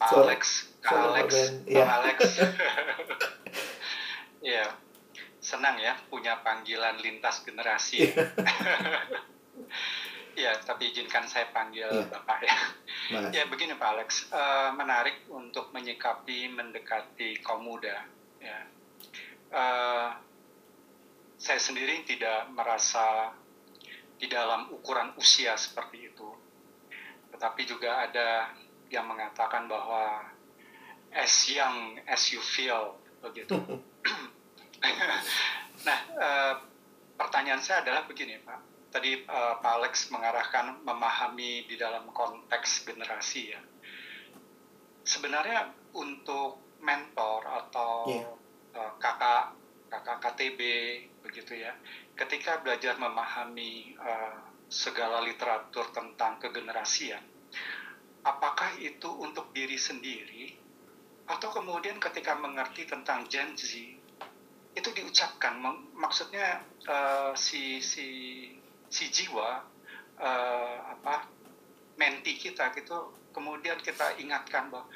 [0.00, 1.52] Pak So- Alex, Kak selamat Alex, Ben.
[1.76, 3.28] Bang
[4.44, 4.68] Iya.
[4.68, 4.76] Ya,
[5.40, 8.12] senang ya punya panggilan lintas generasi.
[10.36, 12.12] Ya, tapi izinkan saya panggil Iya.
[12.12, 12.56] Bapak ya.
[13.12, 13.32] Mas.
[13.32, 18.04] Ya begini Pak Alex, Eh, menarik untuk menyikapi mendekati kaum muda.
[18.40, 18.68] Ya,
[19.48, 20.08] Eh,
[21.38, 23.30] saya sendiri tidak merasa
[24.16, 26.28] di dalam ukuran usia seperti itu,
[27.30, 28.50] tetapi juga ada
[28.88, 30.24] yang mengatakan bahwa
[31.12, 33.56] as young as you feel begitu.
[35.86, 36.54] nah, eh,
[37.16, 38.90] pertanyaan saya adalah begini Pak.
[38.92, 43.60] Tadi eh, Pak Alex mengarahkan memahami di dalam konteks generasi ya.
[45.04, 48.28] Sebenarnya untuk mentor atau Iya.
[48.76, 49.56] eh, kakak
[49.88, 50.60] kakak KTB
[51.22, 51.72] begitu ya,
[52.18, 54.36] ketika belajar memahami eh,
[54.68, 57.22] segala literatur tentang kegenerasian,
[58.26, 60.63] apakah itu untuk diri sendiri
[61.24, 63.72] atau kemudian ketika mengerti tentang Gen Z
[64.74, 65.56] itu diucapkan.
[65.56, 68.06] Mak- maksudnya eh, si si
[68.90, 69.64] si jiwa
[70.20, 71.24] eh, apa
[71.96, 74.86] menti kita gitu kemudian kita ingatkan bahwa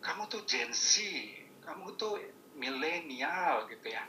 [0.00, 1.02] kamu tuh Gen Z
[1.66, 2.16] kamu tuh
[2.56, 4.04] milenial gitu ya.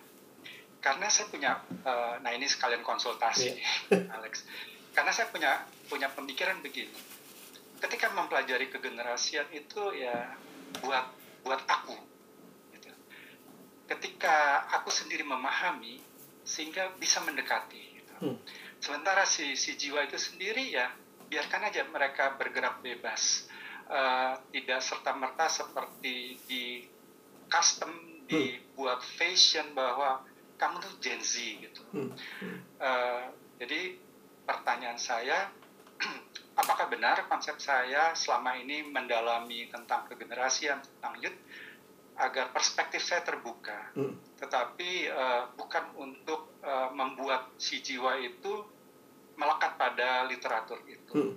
[0.80, 1.52] Karena saya punya
[1.84, 3.58] eh, nah ini sekalian konsultasi
[4.16, 4.48] Alex.
[4.96, 6.94] Karena saya punya punya pemikiran begini.
[7.78, 10.34] Ketika mempelajari kegenerasian itu ya
[10.82, 11.06] buat
[11.48, 11.96] buat aku
[12.76, 12.92] gitu.
[13.88, 16.04] ketika aku sendiri memahami
[16.44, 18.14] sehingga bisa mendekati gitu.
[18.20, 18.38] Hmm.
[18.84, 20.92] sementara si si jiwa itu sendiri ya
[21.32, 23.48] biarkan aja mereka bergerak bebas
[23.88, 26.84] Eh, tidak serta merta seperti di
[27.48, 27.88] custom
[28.28, 30.28] dibuat fashion bahwa
[30.60, 32.12] kamu tuh Gen Z gitu Hmm.
[32.84, 33.24] Eh,
[33.64, 33.96] jadi
[34.44, 35.48] pertanyaan saya,
[36.58, 41.38] apakah benar konsep saya selama ini mendalami tentang kegenerasian, tentang youth,
[42.18, 44.18] agar perspektif saya terbuka, Hmm.
[44.42, 48.66] tetapi eh, bukan untuk eh, membuat si jiwa itu
[49.38, 51.14] melekat pada literatur itu.
[51.14, 51.34] Hmm.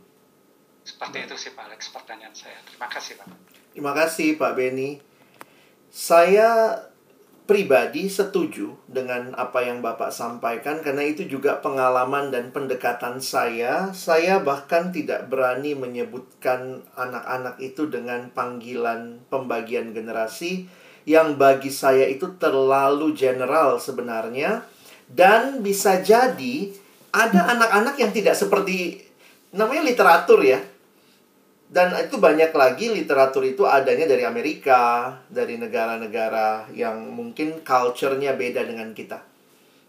[0.80, 2.56] Seperti itu sih Pak Alex pertanyaan saya.
[2.64, 3.28] Terima kasih Pak.
[3.76, 4.96] Terima kasih Pak Beni.
[5.92, 6.80] Saya
[7.50, 13.90] pribadi setuju dengan apa yang Bapak sampaikan karena itu juga pengalaman dan pendekatan saya.
[13.90, 20.70] Saya bahkan tidak berani menyebutkan anak-anak itu dengan panggilan pembagian generasi
[21.02, 24.62] yang bagi saya itu terlalu general sebenarnya
[25.10, 26.70] dan bisa jadi
[27.10, 29.02] ada anak-anak yang tidak seperti
[29.50, 30.62] namanya literatur ya
[31.70, 38.66] dan itu banyak lagi literatur itu adanya dari Amerika, dari negara-negara yang mungkin culture-nya beda
[38.66, 39.22] dengan kita.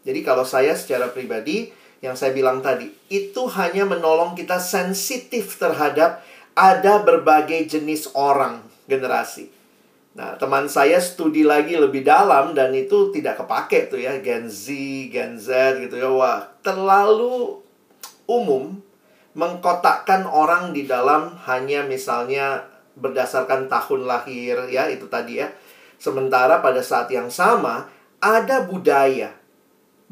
[0.05, 1.73] Jadi kalau saya secara pribadi,
[2.05, 6.21] yang saya bilang tadi, itu hanya menolong kita sensitif terhadap
[6.53, 9.49] ada berbagai jenis orang generasi.
[10.13, 14.69] Nah, teman saya studi lagi lebih dalam dan itu tidak kepake tuh ya, Gen Z,
[15.09, 16.13] Gen Z gitu ya.
[16.13, 17.57] Wah, terlalu
[18.29, 18.77] umum
[19.33, 22.67] mengkotakkan orang di dalam hanya misalnya
[22.99, 25.47] berdasarkan tahun lahir ya itu tadi ya.
[26.01, 27.87] Sementara pada saat yang sama
[28.19, 29.37] ada budaya.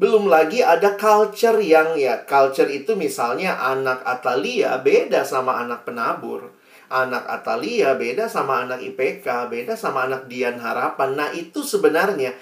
[0.00, 6.56] Belum lagi ada culture yang ya culture itu misalnya anak Atalia beda sama anak penabur.
[6.90, 11.14] Anak Atalia beda sama anak IPK, beda sama anak Dian Harapan.
[11.14, 12.34] Nah, itu sebenarnya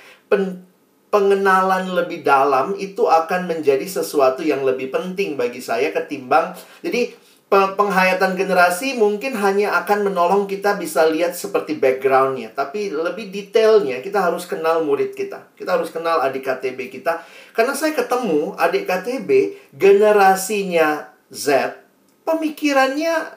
[1.08, 6.52] pengenalan lebih dalam itu akan menjadi sesuatu yang lebih penting bagi saya ketimbang
[6.84, 7.16] jadi
[7.48, 14.04] pe- penghayatan generasi mungkin hanya akan menolong kita bisa lihat seperti backgroundnya tapi lebih detailnya
[14.04, 17.20] kita harus kenal murid kita kita harus kenal adik KTB kita.
[17.52, 21.74] Karena saya ketemu adik KTB generasinya Z
[22.22, 23.34] pemikirannya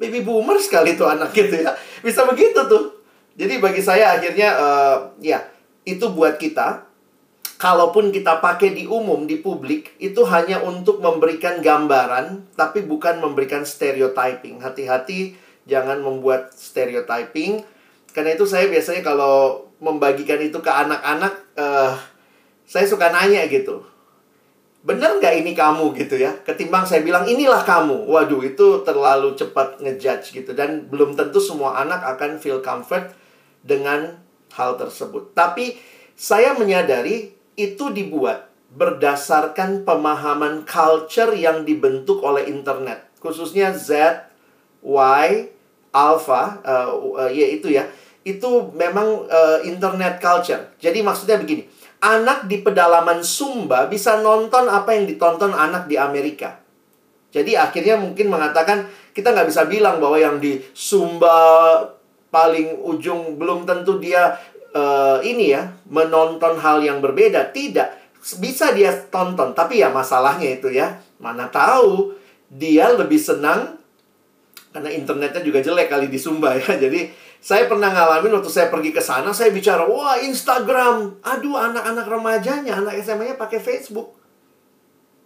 [0.00, 1.76] baby boomer sekali tuh anak gitu ya.
[2.00, 2.96] Bisa begitu tuh.
[3.36, 5.38] Jadi bagi saya akhirnya eh, ya
[5.86, 6.84] itu buat kita
[7.56, 13.62] kalaupun kita pakai di umum di publik itu hanya untuk memberikan gambaran tapi bukan memberikan
[13.62, 14.60] stereotyping.
[14.60, 17.64] Hati-hati jangan membuat stereotyping.
[18.12, 21.94] Karena itu saya biasanya kalau membagikan itu ke anak-anak uh,
[22.66, 23.86] saya suka nanya gitu
[24.86, 29.82] bener nggak ini kamu gitu ya ketimbang saya bilang inilah kamu waduh itu terlalu cepat
[29.82, 33.10] ngejudge gitu dan belum tentu semua anak akan feel comfort
[33.66, 34.14] dengan
[34.56, 35.36] hal tersebut.
[35.36, 35.76] Tapi
[36.16, 43.08] saya menyadari itu dibuat berdasarkan pemahaman culture yang dibentuk oleh internet.
[43.20, 44.24] Khususnya Z
[44.84, 45.28] Y
[45.92, 47.86] alpha uh, uh, ya itu ya.
[48.26, 50.74] Itu memang uh, internet culture.
[50.82, 51.68] Jadi maksudnya begini
[52.02, 56.60] anak di pedalaman Sumba bisa nonton apa yang ditonton anak di Amerika.
[57.32, 61.80] Jadi akhirnya mungkin mengatakan kita nggak bisa bilang bahwa yang di Sumba
[62.28, 64.36] paling ujung belum tentu dia
[64.76, 67.50] uh, ini ya menonton hal yang berbeda.
[67.50, 67.88] Tidak
[68.42, 72.12] bisa dia tonton, tapi ya masalahnya itu ya mana tahu
[72.50, 73.78] dia lebih senang
[74.74, 76.76] karena internetnya juga jelek kali di Sumba ya.
[76.84, 77.08] Jadi
[77.40, 81.22] saya pernah ngalamin waktu saya pergi ke sana, saya bicara, wah Instagram.
[81.22, 84.18] Aduh, anak-anak remajanya, anak SMA-nya pakai Facebook.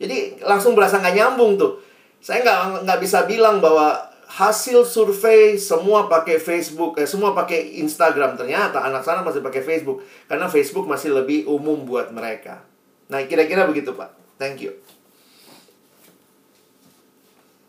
[0.01, 1.81] Jadi langsung berasa nggak nyambung tuh.
[2.21, 8.39] Saya nggak nggak bisa bilang bahwa hasil survei semua pakai Facebook, eh, semua pakai Instagram.
[8.39, 12.63] Ternyata anak sana masih pakai Facebook karena Facebook masih lebih umum buat mereka.
[13.11, 14.15] Nah, kira-kira begitu, Pak.
[14.39, 14.79] Thank you.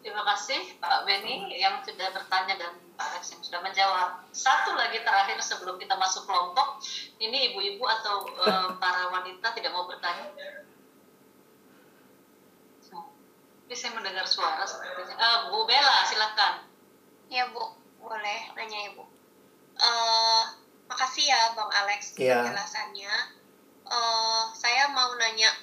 [0.01, 4.22] Terima kasih Pak Beni yang sudah bertanya dan Pak Alex yang sudah menjawab.
[4.34, 6.82] Satu lagi terakhir sebelum kita masuk kelompok,
[7.22, 10.30] ini ibu-ibu atau uh, para wanita tidak mau bertanya?
[13.72, 15.15] Tapi saya mendengar suara sepertinya.
[15.15, 16.67] Uh, Bu Bella, silakan.
[17.32, 17.72] Ya Bu,
[18.03, 18.99] boleh nanya Ibu.
[19.80, 20.43] Uh,
[20.91, 22.43] makasih ya Bang Alex yeah.
[22.43, 23.15] penjelasannya.
[23.88, 25.55] Uh, saya mau nanya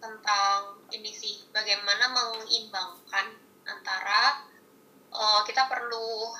[0.00, 3.36] tentang ini sih, bagaimana mengimbangkan
[3.68, 4.40] antara
[5.12, 6.32] uh, kita perlu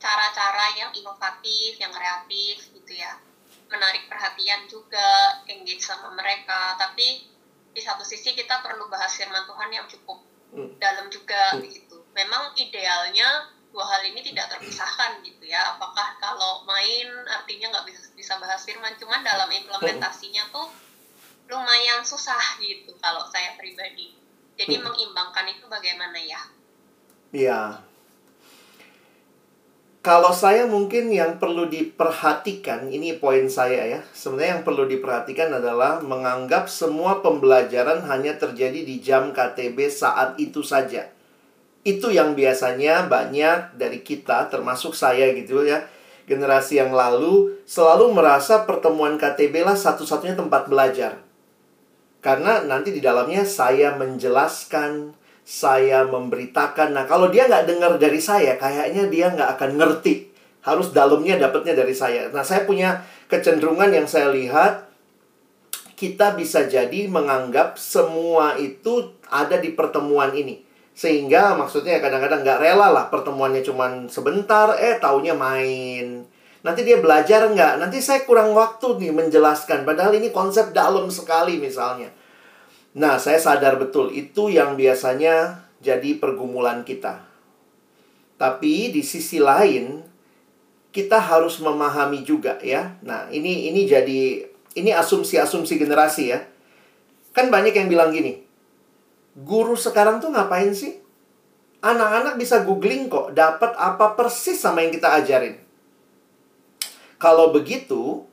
[0.00, 3.20] cara-cara yang inovatif, yang kreatif gitu ya,
[3.68, 6.80] menarik perhatian juga, engage sama mereka.
[6.80, 7.29] Tapi
[7.70, 10.18] di satu sisi kita perlu bahas firman Tuhan yang cukup
[10.54, 10.78] hmm.
[10.82, 11.66] dalam juga hmm.
[11.70, 11.98] gitu.
[12.14, 15.78] Memang idealnya dua hal ini tidak terpisahkan gitu ya.
[15.78, 20.66] Apakah kalau main artinya nggak bisa bisa bahas firman, cuman dalam implementasinya tuh
[21.50, 24.14] lumayan susah gitu kalau saya pribadi.
[24.58, 24.84] Jadi hmm.
[24.86, 26.42] mengimbangkan itu bagaimana ya?
[27.30, 27.89] Iya.
[30.00, 34.00] Kalau saya mungkin yang perlu diperhatikan, ini poin saya ya.
[34.16, 40.64] Sebenarnya yang perlu diperhatikan adalah menganggap semua pembelajaran hanya terjadi di jam KTB saat itu
[40.64, 41.12] saja.
[41.84, 45.84] Itu yang biasanya banyak dari kita, termasuk saya gitu ya,
[46.24, 51.20] generasi yang lalu selalu merasa pertemuan KTB lah satu-satunya tempat belajar.
[52.24, 55.12] Karena nanti di dalamnya saya menjelaskan,
[55.50, 56.94] saya memberitakan.
[56.94, 60.30] Nah, kalau dia nggak dengar dari saya, kayaknya dia nggak akan ngerti.
[60.62, 62.30] Harus dalamnya dapatnya dari saya.
[62.30, 64.86] Nah, saya punya kecenderungan yang saya lihat,
[65.98, 70.62] kita bisa jadi menganggap semua itu ada di pertemuan ini.
[70.94, 76.22] Sehingga maksudnya kadang-kadang nggak rela lah pertemuannya cuma sebentar, eh taunya main.
[76.62, 77.82] Nanti dia belajar nggak?
[77.82, 79.82] Nanti saya kurang waktu nih menjelaskan.
[79.82, 82.19] Padahal ini konsep dalam sekali misalnya.
[82.90, 87.22] Nah, saya sadar betul itu yang biasanya jadi pergumulan kita.
[88.34, 90.02] Tapi di sisi lain,
[90.90, 92.98] kita harus memahami juga ya.
[93.06, 94.42] Nah, ini ini jadi
[94.74, 96.42] ini asumsi-asumsi generasi ya.
[97.30, 98.42] Kan banyak yang bilang gini,
[99.38, 100.98] guru sekarang tuh ngapain sih?
[101.80, 105.56] Anak-anak bisa googling kok, dapat apa persis sama yang kita ajarin.
[107.16, 108.26] Kalau begitu,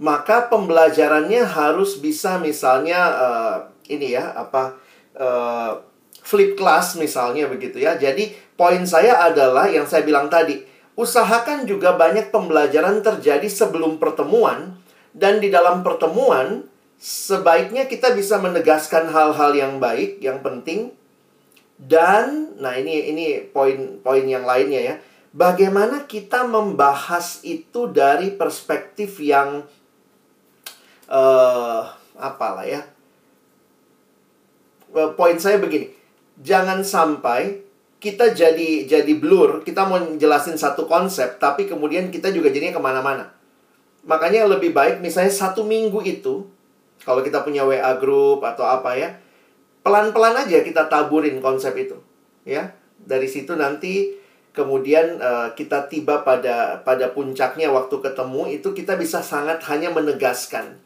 [0.00, 3.56] maka pembelajarannya harus bisa misalnya uh,
[3.88, 4.78] ini ya apa
[5.16, 5.72] uh,
[6.22, 7.98] flip class misalnya begitu ya.
[7.98, 10.62] Jadi poin saya adalah yang saya bilang tadi,
[10.94, 14.78] usahakan juga banyak pembelajaran terjadi sebelum pertemuan
[15.16, 16.68] dan di dalam pertemuan
[17.02, 20.94] sebaiknya kita bisa menegaskan hal-hal yang baik, yang penting
[21.82, 24.94] dan nah ini ini poin-poin yang lainnya ya
[25.34, 29.66] bagaimana kita membahas itu dari perspektif yang
[31.10, 31.82] uh,
[32.14, 32.86] apalah ya
[34.92, 35.90] poin saya begini.
[36.40, 37.64] Jangan sampai
[38.02, 42.82] kita jadi jadi blur kita mau jelasin satu konsep tapi kemudian kita juga jadinya ke
[42.82, 43.24] mana-mana.
[44.02, 46.44] Makanya lebih baik misalnya satu minggu itu
[47.06, 49.14] kalau kita punya WA group atau apa ya
[49.86, 51.96] pelan-pelan aja kita taburin konsep itu
[52.42, 52.74] ya.
[53.02, 54.14] Dari situ nanti
[54.52, 60.76] kemudian uh, kita tiba pada pada puncaknya waktu ketemu itu kita bisa sangat hanya menegaskan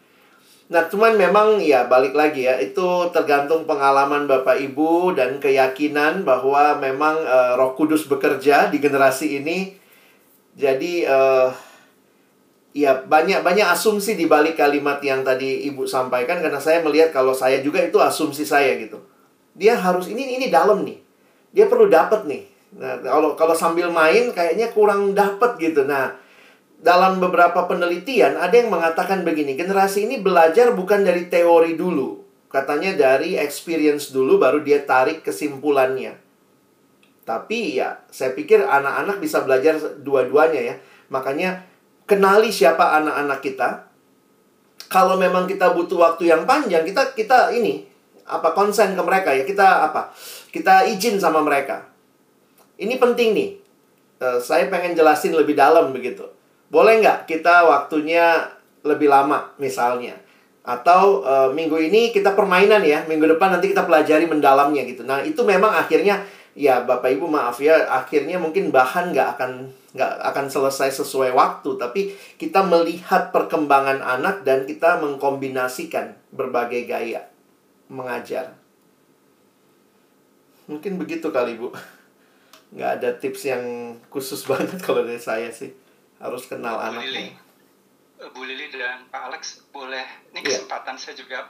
[0.67, 6.75] Nah, cuman memang ya balik lagi ya, itu tergantung pengalaman Bapak Ibu dan keyakinan bahwa
[6.83, 9.79] memang uh, Roh Kudus bekerja di generasi ini.
[10.59, 11.55] Jadi uh,
[12.75, 17.31] ya banyak banyak asumsi di balik kalimat yang tadi Ibu sampaikan karena saya melihat kalau
[17.31, 18.99] saya juga itu asumsi saya gitu.
[19.55, 20.99] Dia harus ini ini dalam nih.
[21.55, 22.43] Dia perlu dapat nih.
[22.75, 25.87] Nah, kalau kalau sambil main kayaknya kurang dapat gitu.
[25.87, 26.26] Nah,
[26.77, 32.25] dalam beberapa penelitian ada yang mengatakan begini, generasi ini belajar bukan dari teori dulu.
[32.53, 36.17] Katanya dari experience dulu baru dia tarik kesimpulannya.
[37.27, 40.75] Tapi ya, saya pikir anak-anak bisa belajar dua-duanya ya.
[41.11, 41.67] Makanya
[42.07, 43.69] kenali siapa anak-anak kita.
[44.87, 47.83] Kalau memang kita butuh waktu yang panjang, kita kita ini
[48.31, 49.43] apa konsen ke mereka ya.
[49.43, 50.15] Kita apa?
[50.55, 51.83] Kita izin sama mereka.
[52.79, 53.51] Ini penting nih.
[54.17, 56.36] Uh, saya pengen jelasin lebih dalam begitu
[56.67, 58.51] boleh nggak kita waktunya
[58.83, 60.19] lebih lama misalnya?
[60.67, 65.07] Atau e, minggu ini kita permainan ya, minggu depan nanti kita pelajari mendalamnya gitu.
[65.07, 66.27] Nah itu memang akhirnya
[66.59, 69.51] ya Bapak Ibu maaf ya, akhirnya mungkin bahan nggak akan
[69.95, 72.01] nggak akan selesai sesuai waktu, tapi
[72.35, 77.31] kita melihat perkembangan anak dan kita mengkombinasikan berbagai gaya
[77.87, 78.59] mengajar.
[80.67, 81.71] Mungkin begitu kali Bu.
[82.75, 85.86] Nggak ada tips yang khusus banget kalau dari saya sih
[86.19, 87.05] harus kenal Bu anaknya.
[87.07, 87.27] Lili,
[88.33, 90.63] Bu Lili dan Pak Alex boleh ini Iya.
[90.63, 91.49] kesempatan saya juga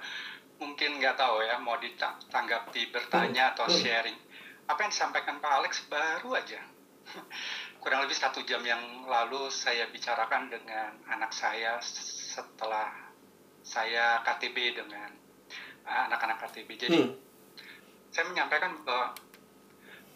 [0.57, 3.77] mungkin nggak tahu ya mau ditanggapi bertanya atau Hmm.
[3.77, 4.19] sharing
[4.67, 6.59] apa yang disampaikan Pak Alex baru aja
[7.79, 12.91] kurang lebih satu jam yang lalu saya bicarakan dengan anak saya setelah
[13.63, 15.11] saya KTB dengan
[15.85, 17.15] anak-anak KTB jadi Hmm.
[18.11, 19.15] saya menyampaikan bahwa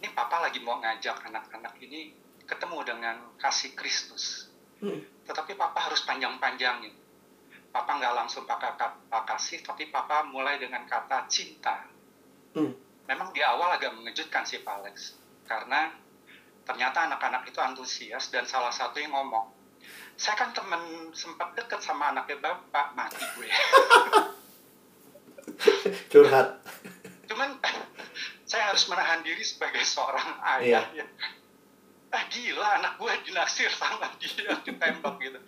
[0.00, 2.16] ini papa lagi mau ngajak anak-anak ini
[2.50, 4.50] ketemu dengan kasih Kristus.
[4.82, 4.98] Hmm.
[5.30, 6.90] Tetapi papa harus panjang-panjangin.
[7.70, 11.86] Papa nggak langsung pakai kata kasih, tapi papa mulai dengan kata cinta.
[12.58, 12.74] Hmm.
[13.06, 15.14] Memang di awal agak mengejutkan sih Pak Alex.
[15.46, 15.94] Karena
[16.66, 19.50] ternyata anak-anak itu antusias dan salah satu yang ngomong,
[20.18, 23.48] saya kan temen sempat deket sama anaknya bapak, mati gue.
[26.10, 26.48] Curhat.
[27.30, 27.54] Cuman
[28.50, 30.82] saya harus menahan diri sebagai seorang Iya.
[30.82, 31.06] ayah ya.
[32.10, 35.38] Ah gila anak gue dinaksir sama dia ditembak gitu.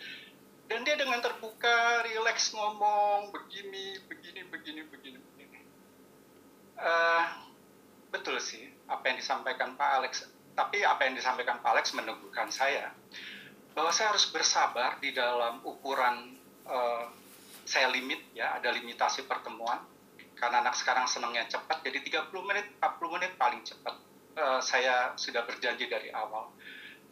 [0.70, 5.60] Dan dia dengan terbuka, rileks ngomong begini, begini, begini, begini, begini.
[6.78, 7.24] Eh,
[8.08, 10.12] betul sih apa yang disampaikan Pak Alex.
[10.54, 12.94] Tapi apa yang disampaikan Pak Alex meneguhkan saya
[13.72, 17.04] bahwa saya harus bersabar di dalam ukuran eh,
[17.66, 19.82] saya limit ya, ada limitasi pertemuan
[20.42, 23.94] karena anak sekarang senangnya cepat jadi 30 menit 40 menit paling cepat
[24.32, 26.48] Eh, saya sudah berjanji dari awal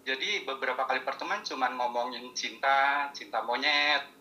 [0.00, 4.20] jadi beberapa kali pertemuan cuman ngomongin cinta cinta monyet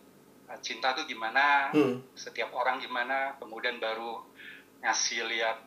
[0.50, 2.02] Eh, cinta tuh gimana Hmm.
[2.18, 4.18] setiap orang gimana kemudian baru
[4.82, 5.62] ngasih lihat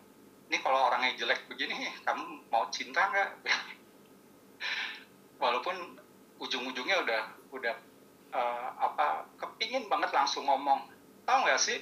[0.51, 3.29] ini kalau orangnya jelek begini kamu mau cinta nggak
[5.41, 5.95] walaupun
[6.43, 7.23] ujung-ujungnya udah
[7.55, 7.75] udah
[8.35, 10.83] eh, apa kepingin banget langsung ngomong
[11.23, 11.79] tahu nggak sih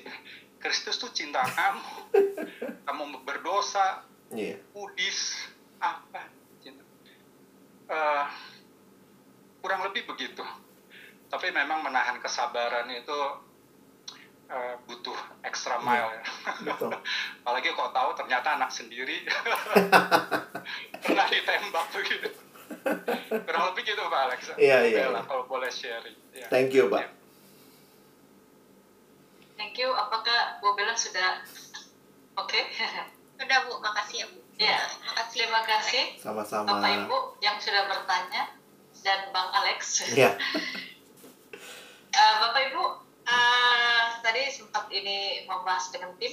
[0.61, 2.13] Kristus tuh cinta kamu
[2.85, 4.55] kamu berdosa Iya.
[4.71, 5.19] kudis
[5.77, 6.27] apa
[6.59, 6.83] cinta
[7.85, 8.25] Eh,
[9.59, 10.39] kurang lebih begitu
[11.27, 13.19] tapi memang menahan kesabaran itu
[14.47, 16.23] eh, butuh extra mile ya
[16.63, 16.91] Betul.
[17.43, 19.27] apalagi kok tahu ternyata anak sendiri
[21.03, 22.29] pernah ditembak begitu
[23.43, 25.21] kurang lebih gitu Pak Alex Iya, iya, iya.
[25.23, 26.47] kalau boleh sharing ya.
[26.49, 27.03] Thank you, Pak.
[27.03, 27.09] Ya.
[29.53, 29.93] Thank you.
[29.93, 31.45] Apakah Bu Bella sudah
[32.33, 32.57] oke?
[33.41, 34.39] Udah Bu, makasih ya Bu.
[34.55, 35.37] Ya, makasih.
[35.41, 36.77] Terima kasih Sama-sama.
[36.77, 38.53] Bapak Ibu yang sudah bertanya
[39.01, 40.05] dan Bang Alex.
[40.11, 40.37] Iya.
[42.11, 42.83] Eh, Bapak Ibu,
[43.23, 46.27] eh, tadi sempat ini membahas dengan tim.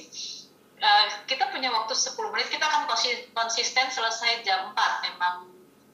[0.74, 5.46] Eh, kita punya waktu 10 menit, kita akan konsi- konsisten selesai jam 4 memang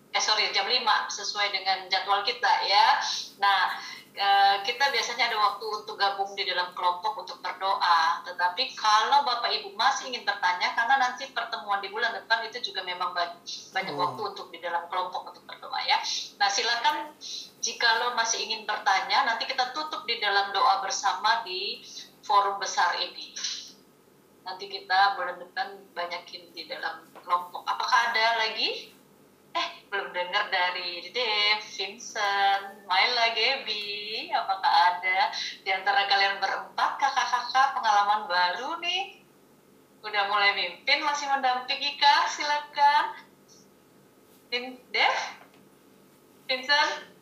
[0.08, 0.80] eh sorry jam 5
[1.12, 2.96] sesuai dengan jadwal kita ya.
[3.36, 3.76] Nah,
[4.14, 8.22] eh, kita biasanya ada waktu untuk gabung di dalam kelompok untuk berdoa.
[8.22, 12.86] Tetapi kalau Bapak Ibu masih ingin bertanya karena nanti pertemuan di bulan depan itu juga
[12.86, 13.42] memang banyak,
[13.74, 14.00] banyak Oh.
[14.06, 15.98] waktu untuk di dalam kelompok untuk berdoa ya.
[16.38, 17.10] Nah, silakan
[17.58, 21.82] jika lo masih ingin bertanya, nanti kita tutup di dalam doa bersama di
[22.22, 23.34] forum besar ini.
[24.44, 27.64] Nanti kita bulan depan banyakin di dalam kelompok.
[27.64, 28.93] Apakah ada lagi?
[29.54, 34.26] Eh, belum dengar dari Dave, Vincent, Myla, Gaby.
[34.34, 35.30] Apakah ada
[35.62, 39.22] di antara kalian berempat kakak-kakak pengalaman baru nih?
[40.02, 42.26] Udah mulai mimpin, masih mendampingi kah?
[42.26, 43.04] Silakan.
[44.50, 45.16] Vin, Dev?
[46.50, 47.14] Vincent?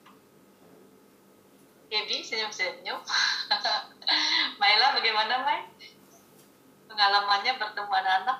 [1.93, 2.97] Gaby senyum-senyum.
[4.61, 5.69] Myla bagaimana Mai?
[6.89, 8.39] Pengalamannya bertemu anak-anak?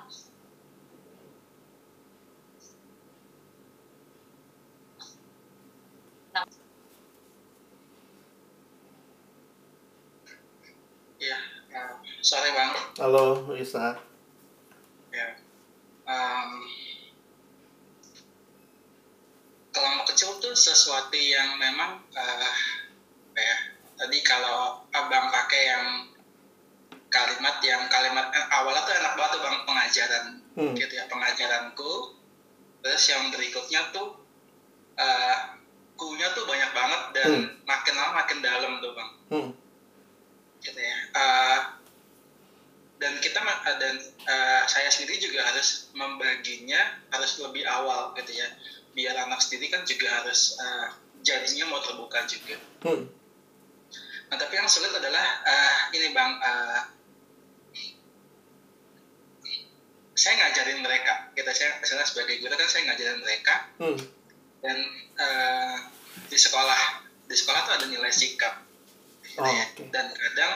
[11.23, 11.39] Iya,
[11.71, 12.71] uh, sore bang.
[12.99, 13.95] Halo, Isa.
[15.07, 15.27] Ya,
[16.03, 16.49] um,
[19.71, 22.51] kelompok kecil tuh sesuatu yang memang uh,
[23.33, 23.55] ya
[23.95, 25.85] tadi kalau abang pakai yang
[27.07, 30.77] kalimat yang kalimat eh, awalnya tuh enak banget tuh bang pengajaran Hmm.
[30.77, 32.13] gitu ya pengajaranku
[32.83, 34.21] terus yang berikutnya tuh
[34.93, 35.35] uh,
[35.95, 37.45] kunya tuh banyak banget dan Hmm.
[37.65, 39.49] makin lama makin dalam tuh bang Hmm.
[40.61, 40.97] gitu ya.
[41.11, 41.59] Uh,
[42.95, 46.77] dan kita ma- uh, dan uh, saya sendiri juga harus membaginya
[47.09, 48.47] harus lebih awal gitu ya
[48.93, 53.09] biar anak sendiri kan juga harus uh, jadinya mau terbuka juga Hmm.
[54.29, 56.81] nah tapi yang sulit adalah uh, ini bang uh,
[60.13, 63.97] saya ngajarin mereka kita saya misalnya sebagai guru kan saya ngajarin mereka Hmm.
[64.61, 64.77] dan
[65.17, 65.77] uh,
[66.29, 66.81] di sekolah
[67.25, 68.61] di sekolah tuh ada nilai sikap
[69.23, 69.65] gitu Oh, ya.
[69.89, 70.53] dan kadang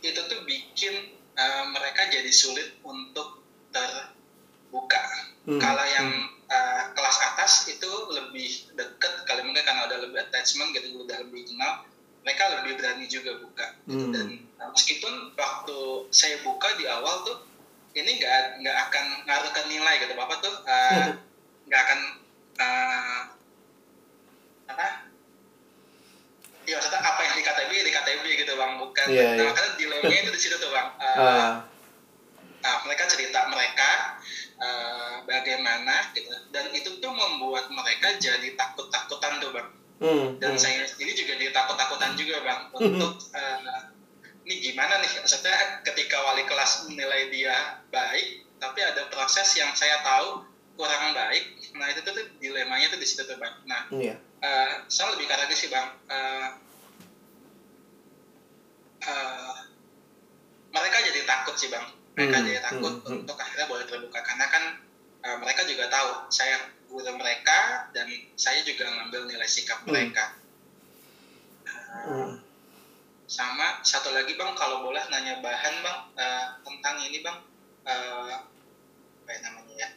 [0.00, 0.94] itu tuh bikin
[1.36, 3.41] uh, mereka jadi sulit untuk
[3.72, 5.02] terbuka.
[5.42, 6.08] Hmm, kalau yang
[6.46, 11.50] uh, kelas atas itu lebih deket kali mungkin karena udah lebih attachment gitu udah lebih
[11.50, 11.82] kenal
[12.22, 14.06] mereka lebih berani juga buka gitu.
[14.06, 14.14] Hmm.
[14.14, 14.26] dan
[14.62, 15.78] uh, meskipun waktu
[16.14, 17.42] saya buka di awal tuh
[17.92, 20.14] ini nggak nggak akan ngaruh ke nilai gitu.
[20.16, 21.08] Bapak tuh uh,
[21.68, 22.00] nggak akan
[22.62, 23.20] uh,
[24.72, 24.86] apa?
[26.62, 28.72] Ya maksudnya apa yang di KTB di KTB gitu bang.
[28.78, 29.06] Bukan.
[29.10, 29.44] Iya, nah iya.
[29.50, 30.88] makanya dilemanya itu di situ tuh bang.
[30.96, 31.52] Uh, Ah.
[32.62, 33.90] Nah, mereka cerita mereka
[34.62, 39.68] uh, bagaimana gitu dan itu tuh membuat mereka jadi takut-takutan tuh bang
[40.02, 40.34] Hmm.
[40.42, 40.58] dan Hmm.
[40.58, 43.86] saya sendiri juga jadi takut-takutan juga bang untuk uh,
[44.42, 45.54] ini gimana nih maksudnya
[45.86, 50.42] ketika wali kelas menilai dia baik tapi ada proses yang saya tahu
[50.74, 54.18] kurang baik nah itu tuh dilemanya tuh di situ tuh bang nah Iya.
[54.42, 56.48] uh, saya lebih karena sih bang uh,
[59.06, 59.54] uh,
[60.74, 63.20] mereka jadi takut sih bang mereka Hmm, jadi takut hmm, hmm.
[63.24, 64.64] untuk akhirnya boleh terbuka karena kan
[65.24, 66.56] uh, mereka juga tahu saya
[66.88, 69.92] guru mereka dan saya juga ngambil nilai sikap Hmm.
[69.92, 70.38] mereka
[71.92, 72.40] Uh, Hmm.
[73.28, 77.38] sama satu lagi bang kalau boleh nanya bahan bang uh, tentang ini bang
[77.84, 78.32] uh,
[79.22, 79.88] apa ya namanya ya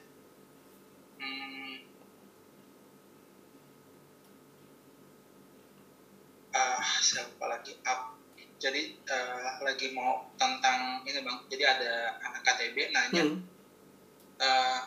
[1.24, 1.76] hmm,
[7.06, 8.18] saya lupa lagi up
[8.56, 11.92] jadi uh, lagi mau tentang ini bang jadi ada
[12.24, 13.38] anak KTB nanya Hmm.
[14.40, 14.80] uh,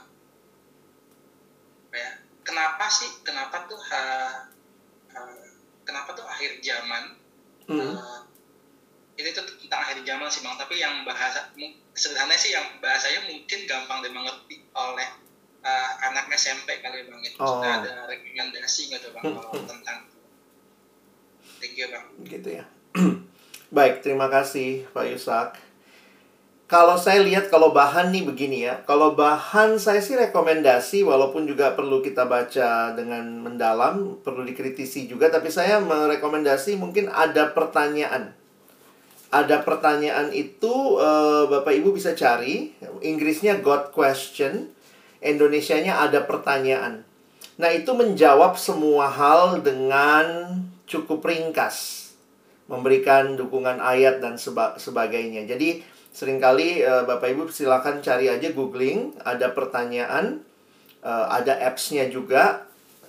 [1.89, 2.11] apa ya
[2.45, 4.49] kenapa sih kenapa tuh uh,
[5.13, 5.45] uh,
[5.85, 7.17] kenapa tuh akhir zaman
[7.69, 7.93] Hmm.
[7.93, 8.25] uh,
[9.21, 11.53] ini tuh tentang akhir zaman sih bang tapi yang bahasa
[11.93, 15.09] sederhananya sih yang bahasanya mungkin gampang dimengerti oleh
[15.61, 17.61] uh, anak SMP kali bang itu Oh.
[17.61, 19.69] Sudah ada rekomendasi nggak tuh bang Hmm, kalau hmm.
[19.69, 19.99] tentang
[21.61, 22.65] thank you bang gitu ya.
[23.69, 25.61] Baik, terima kasih Pak Yusak.
[26.65, 28.81] Kalau saya lihat kalau bahan nih begini ya.
[28.89, 35.29] Kalau bahan saya sih rekomendasi walaupun juga perlu kita baca dengan mendalam, perlu dikritisi juga
[35.29, 38.33] tapi saya merekomendasi mungkin ada pertanyaan.
[39.29, 42.73] Ada pertanyaan itu eh, Bapak Ibu bisa cari,
[43.05, 44.73] Inggrisnya got question,
[45.21, 47.05] Indonesianya ada pertanyaan.
[47.61, 50.57] Nah, itu menjawab semua hal dengan
[50.89, 52.08] cukup ringkas
[52.69, 55.49] memberikan dukungan ayat dan seba- sebagainya.
[55.49, 55.81] Jadi
[56.13, 60.45] sering kali eh, Bapak Ibu silakan cari aja googling, ada pertanyaan,
[61.03, 62.69] eh, ada apps-nya juga.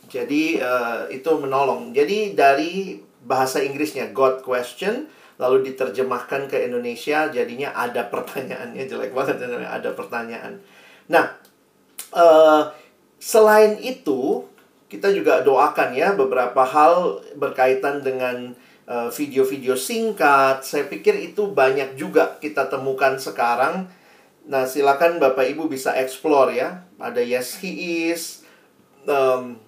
[0.10, 1.92] Jadi eh, itu menolong.
[1.92, 9.44] Jadi dari bahasa Inggrisnya God question lalu diterjemahkan ke Indonesia jadinya ada pertanyaannya jelek banget
[9.68, 10.60] ada pertanyaan.
[11.12, 11.36] Nah,
[12.16, 12.62] eh,
[13.20, 14.48] selain itu
[14.90, 18.58] kita juga doakan ya beberapa hal berkaitan dengan
[18.90, 20.66] video-video singkat.
[20.66, 23.86] Saya pikir itu banyak juga kita temukan sekarang.
[24.50, 26.82] Nah, silakan Bapak Ibu bisa explore ya.
[26.98, 28.42] Ada Yes He Is.
[29.06, 29.62] Em,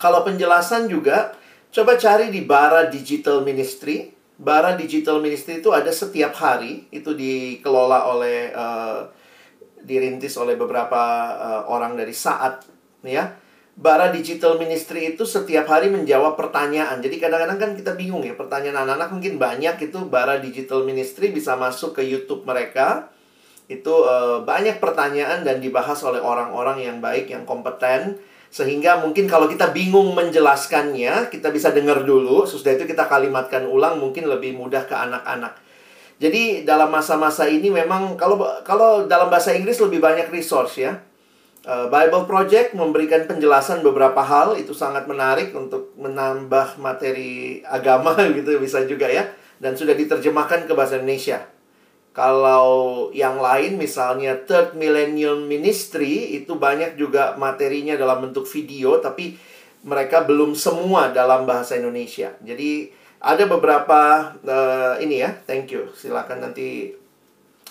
[0.00, 1.36] kalau penjelasan juga,
[1.68, 4.16] coba cari di Bara Digital Ministry.
[4.40, 6.88] Bara Digital Ministry itu ada setiap hari.
[6.88, 9.00] Itu dikelola oleh eh,
[9.84, 11.02] dirintis oleh beberapa
[11.36, 12.64] eh, orang dari saat
[13.04, 13.28] ya.
[13.78, 16.98] Bara Digital Ministry itu setiap hari menjawab pertanyaan.
[16.98, 21.54] Jadi kadang-kadang kan kita bingung ya, pertanyaan anak-anak mungkin banyak itu Bara Digital Ministry bisa
[21.54, 23.14] masuk ke YouTube mereka.
[23.70, 28.18] Itu eh, banyak pertanyaan dan dibahas oleh orang-orang yang baik, yang kompeten
[28.48, 34.00] sehingga mungkin kalau kita bingung menjelaskannya, kita bisa dengar dulu, sesudah itu kita kalimatkan ulang
[34.00, 35.54] mungkin lebih mudah ke anak-anak.
[36.18, 40.98] Jadi dalam masa-masa ini memang kalau kalau dalam bahasa Inggris lebih banyak resource ya.
[41.66, 48.62] Uh, Bible Project memberikan penjelasan beberapa hal itu sangat menarik untuk menambah materi agama gitu
[48.62, 49.26] bisa juga ya
[49.58, 51.42] dan sudah diterjemahkan ke bahasa Indonesia.
[52.14, 59.38] Kalau yang lain misalnya Third Millennium Ministry itu banyak juga materinya dalam bentuk video tapi
[59.86, 62.34] mereka belum semua dalam bahasa Indonesia.
[62.42, 65.90] Jadi ada beberapa uh, ini ya, thank you.
[65.94, 66.94] Silakan nanti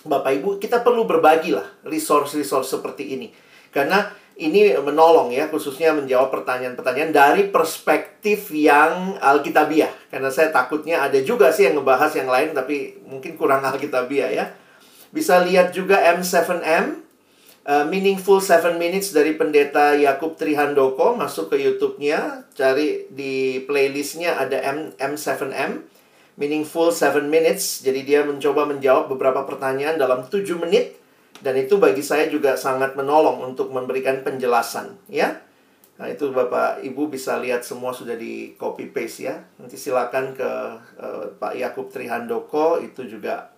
[0.03, 3.46] Bapak Ibu kita perlu berbagi lah resource-resource seperti ini.
[3.69, 9.89] Karena ini menolong ya khususnya menjawab pertanyaan-pertanyaan dari perspektif yang alkitabiah.
[10.13, 14.45] Karena saya takutnya ada juga sih yang ngebahas yang lain tapi mungkin kurang alkitabiah ya.
[15.09, 17.01] Bisa lihat juga M7M
[17.65, 21.17] uh, Meaningful 7 Minutes dari pendeta Yakub Trihandoko.
[21.17, 25.81] Masuk ke YouTube-nya cari di playlistnya ada M M7M
[26.37, 27.81] Meaningful 7 Minutes.
[27.81, 31.06] Jadi dia mencoba menjawab beberapa pertanyaan dalam 7 menit
[31.41, 35.43] dan itu bagi saya juga sangat menolong untuk memberikan penjelasan, ya.
[35.97, 39.41] Nah, itu Bapak Ibu bisa lihat semua sudah di copy paste ya.
[39.57, 40.49] Nanti silakan ke
[41.01, 43.49] uh, Pak Yakub Trihandoko itu juga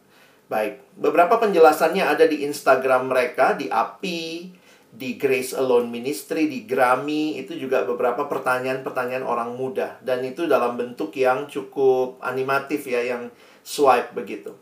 [0.47, 0.95] baik.
[0.95, 4.55] Beberapa penjelasannya ada di Instagram mereka di API,
[4.89, 10.79] di Grace Alone Ministry, di Grammy, itu juga beberapa pertanyaan-pertanyaan orang muda dan itu dalam
[10.79, 13.29] bentuk yang cukup animatif ya yang
[13.61, 14.55] swipe begitu.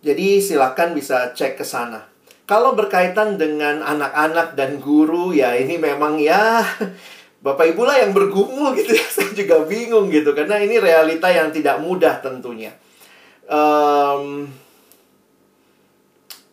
[0.00, 2.08] Jadi silakan bisa cek ke sana.
[2.48, 6.64] Kalau berkaitan dengan anak-anak dan guru ya ini memang ya
[7.44, 9.06] Bapak Ibu lah yang bergumul gitu ya.
[9.16, 12.72] Saya juga bingung gitu karena ini realita yang tidak mudah tentunya.
[13.50, 14.48] Um,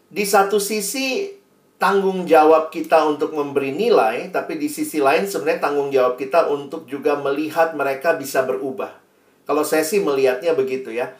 [0.07, 1.37] di satu sisi
[1.77, 6.89] tanggung jawab kita untuk memberi nilai, tapi di sisi lain sebenarnya tanggung jawab kita untuk
[6.89, 8.97] juga melihat mereka bisa berubah.
[9.45, 11.13] Kalau saya sih melihatnya begitu ya.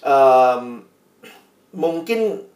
[0.00, 0.86] Um,
[1.72, 2.48] mungkin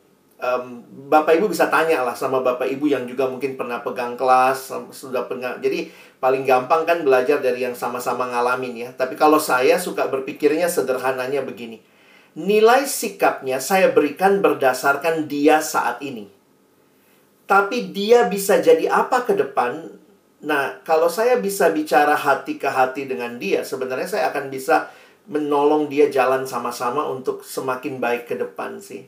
[0.43, 0.65] um,
[1.09, 5.25] Bapak Ibu bisa tanya lah sama Bapak Ibu yang juga mungkin pernah pegang kelas, sudah
[5.31, 5.57] pernah.
[5.63, 8.91] Jadi paling gampang kan belajar dari yang sama-sama ngalamin ya.
[8.93, 11.81] Tapi kalau saya suka berpikirnya sederhananya begini.
[12.33, 16.33] Nilai sikapnya saya berikan berdasarkan dia saat ini.
[17.45, 20.01] Tapi dia bisa jadi apa ke depan?
[20.43, 24.89] Nah, kalau saya bisa bicara hati ke hati dengan dia, sebenarnya saya akan bisa
[25.31, 29.07] menolong dia jalan sama-sama untuk semakin baik ke depan sih.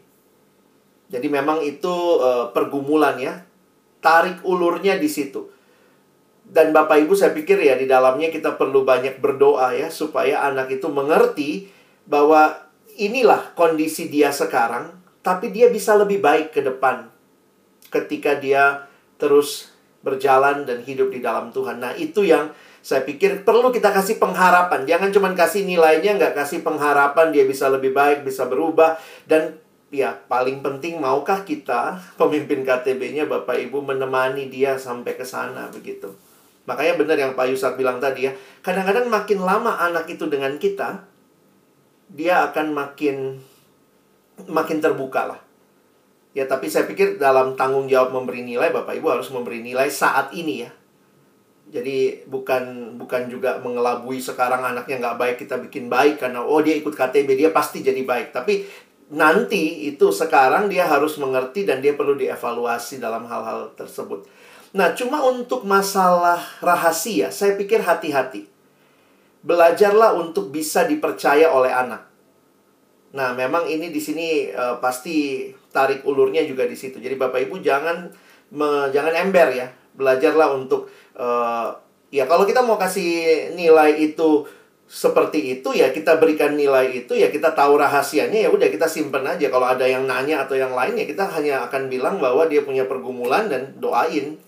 [1.11, 3.43] Jadi memang itu uh, pergumulan ya.
[3.99, 5.51] Tarik ulurnya di situ.
[6.45, 10.77] Dan Bapak Ibu saya pikir ya di dalamnya kita perlu banyak berdoa ya supaya anak
[10.77, 11.73] itu mengerti
[12.05, 12.69] bahwa
[13.01, 14.93] inilah kondisi dia sekarang,
[15.24, 17.09] tapi dia bisa lebih baik ke depan
[17.89, 18.85] ketika dia
[19.16, 19.73] terus
[20.05, 21.81] berjalan dan hidup di dalam Tuhan.
[21.81, 22.53] Nah, itu yang
[22.85, 24.85] saya pikir perlu kita kasih pengharapan.
[24.85, 29.01] Jangan cuma kasih nilainya, nggak kasih pengharapan dia bisa lebih baik, bisa berubah.
[29.24, 29.56] Dan
[29.89, 36.12] ya paling penting maukah kita pemimpin KTB-nya Bapak Ibu menemani dia sampai ke sana begitu.
[36.69, 38.36] Makanya benar yang Pak Yusak bilang tadi ya.
[38.61, 41.09] Kadang-kadang makin lama anak itu dengan kita,
[42.12, 43.40] dia akan makin
[44.44, 45.40] makin terbuka lah.
[46.36, 50.36] Ya, tapi saya pikir dalam tanggung jawab memberi nilai, Bapak Ibu harus memberi nilai saat
[50.36, 50.84] ini ya.
[51.69, 56.77] Jadi bukan bukan juga mengelabui sekarang anaknya nggak baik kita bikin baik karena oh dia
[56.77, 58.36] ikut KTB dia pasti jadi baik.
[58.36, 58.65] Tapi
[59.12, 64.24] nanti itu sekarang dia harus mengerti dan dia perlu dievaluasi dalam hal-hal tersebut.
[64.74, 68.51] Nah, cuma untuk masalah rahasia, saya pikir hati-hati.
[69.47, 72.11] Belajarlah untuk bisa dipercaya oleh anak.
[73.15, 76.99] Nah, memang ini di sini uh, pasti tarik ulurnya juga di situ.
[76.99, 78.11] Jadi Bapak Ibu jangan
[78.51, 79.70] me, jangan ember ya.
[79.95, 81.69] Belajarlah untuk uh,
[82.15, 84.47] ya kalau kita mau kasih nilai itu
[84.85, 89.24] seperti itu ya kita berikan nilai itu ya kita tahu rahasianya ya udah kita simpen
[89.24, 89.49] aja.
[89.49, 92.85] Kalau ada yang nanya atau yang lain ya kita hanya akan bilang bahwa dia punya
[92.85, 94.39] pergumulan dan doain.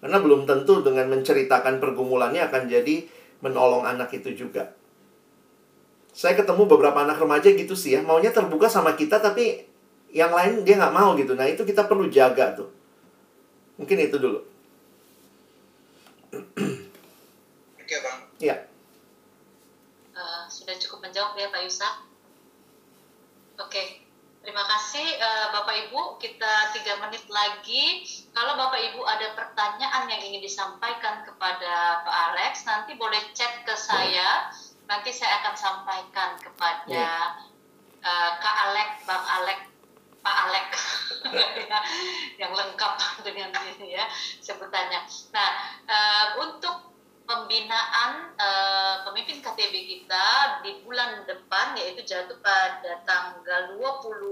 [0.00, 3.04] Karena belum tentu dengan menceritakan pergumulannya akan jadi
[3.44, 4.72] menolong anak itu juga.
[6.16, 8.00] Saya ketemu beberapa anak remaja gitu sih ya.
[8.00, 9.60] Maunya terbuka sama kita tapi
[10.14, 11.36] yang lain dia nggak mau gitu.
[11.36, 12.70] Nah itu kita perlu jaga tuh.
[13.76, 14.49] Mungkin itu dulu
[16.30, 18.20] Oke bang.
[18.38, 18.56] Iya.
[20.14, 21.94] Uh, sudah cukup menjawab ya Pak Yusak.
[23.60, 24.04] Oke,
[24.40, 26.16] terima kasih uh, Bapak Ibu.
[26.22, 28.06] Kita tiga menit lagi.
[28.32, 33.74] Kalau Bapak Ibu ada pertanyaan yang ingin disampaikan kepada Pak Alex, nanti boleh chat ke
[33.74, 34.48] saya.
[34.90, 37.36] Nanti saya akan sampaikan kepada
[38.02, 39.69] uh, Kak Alex, Bang Alex,
[40.20, 40.68] Pak Alex
[42.40, 42.92] yang lengkap
[43.24, 44.04] dengan ini ya
[44.40, 45.00] sebutannya.
[45.32, 45.50] Nah,
[45.88, 46.90] uh, untuk
[47.30, 50.26] pembinaan uh, pemimpin KTB kita
[50.66, 54.26] di bulan depan yaitu jatuh pada tanggal 20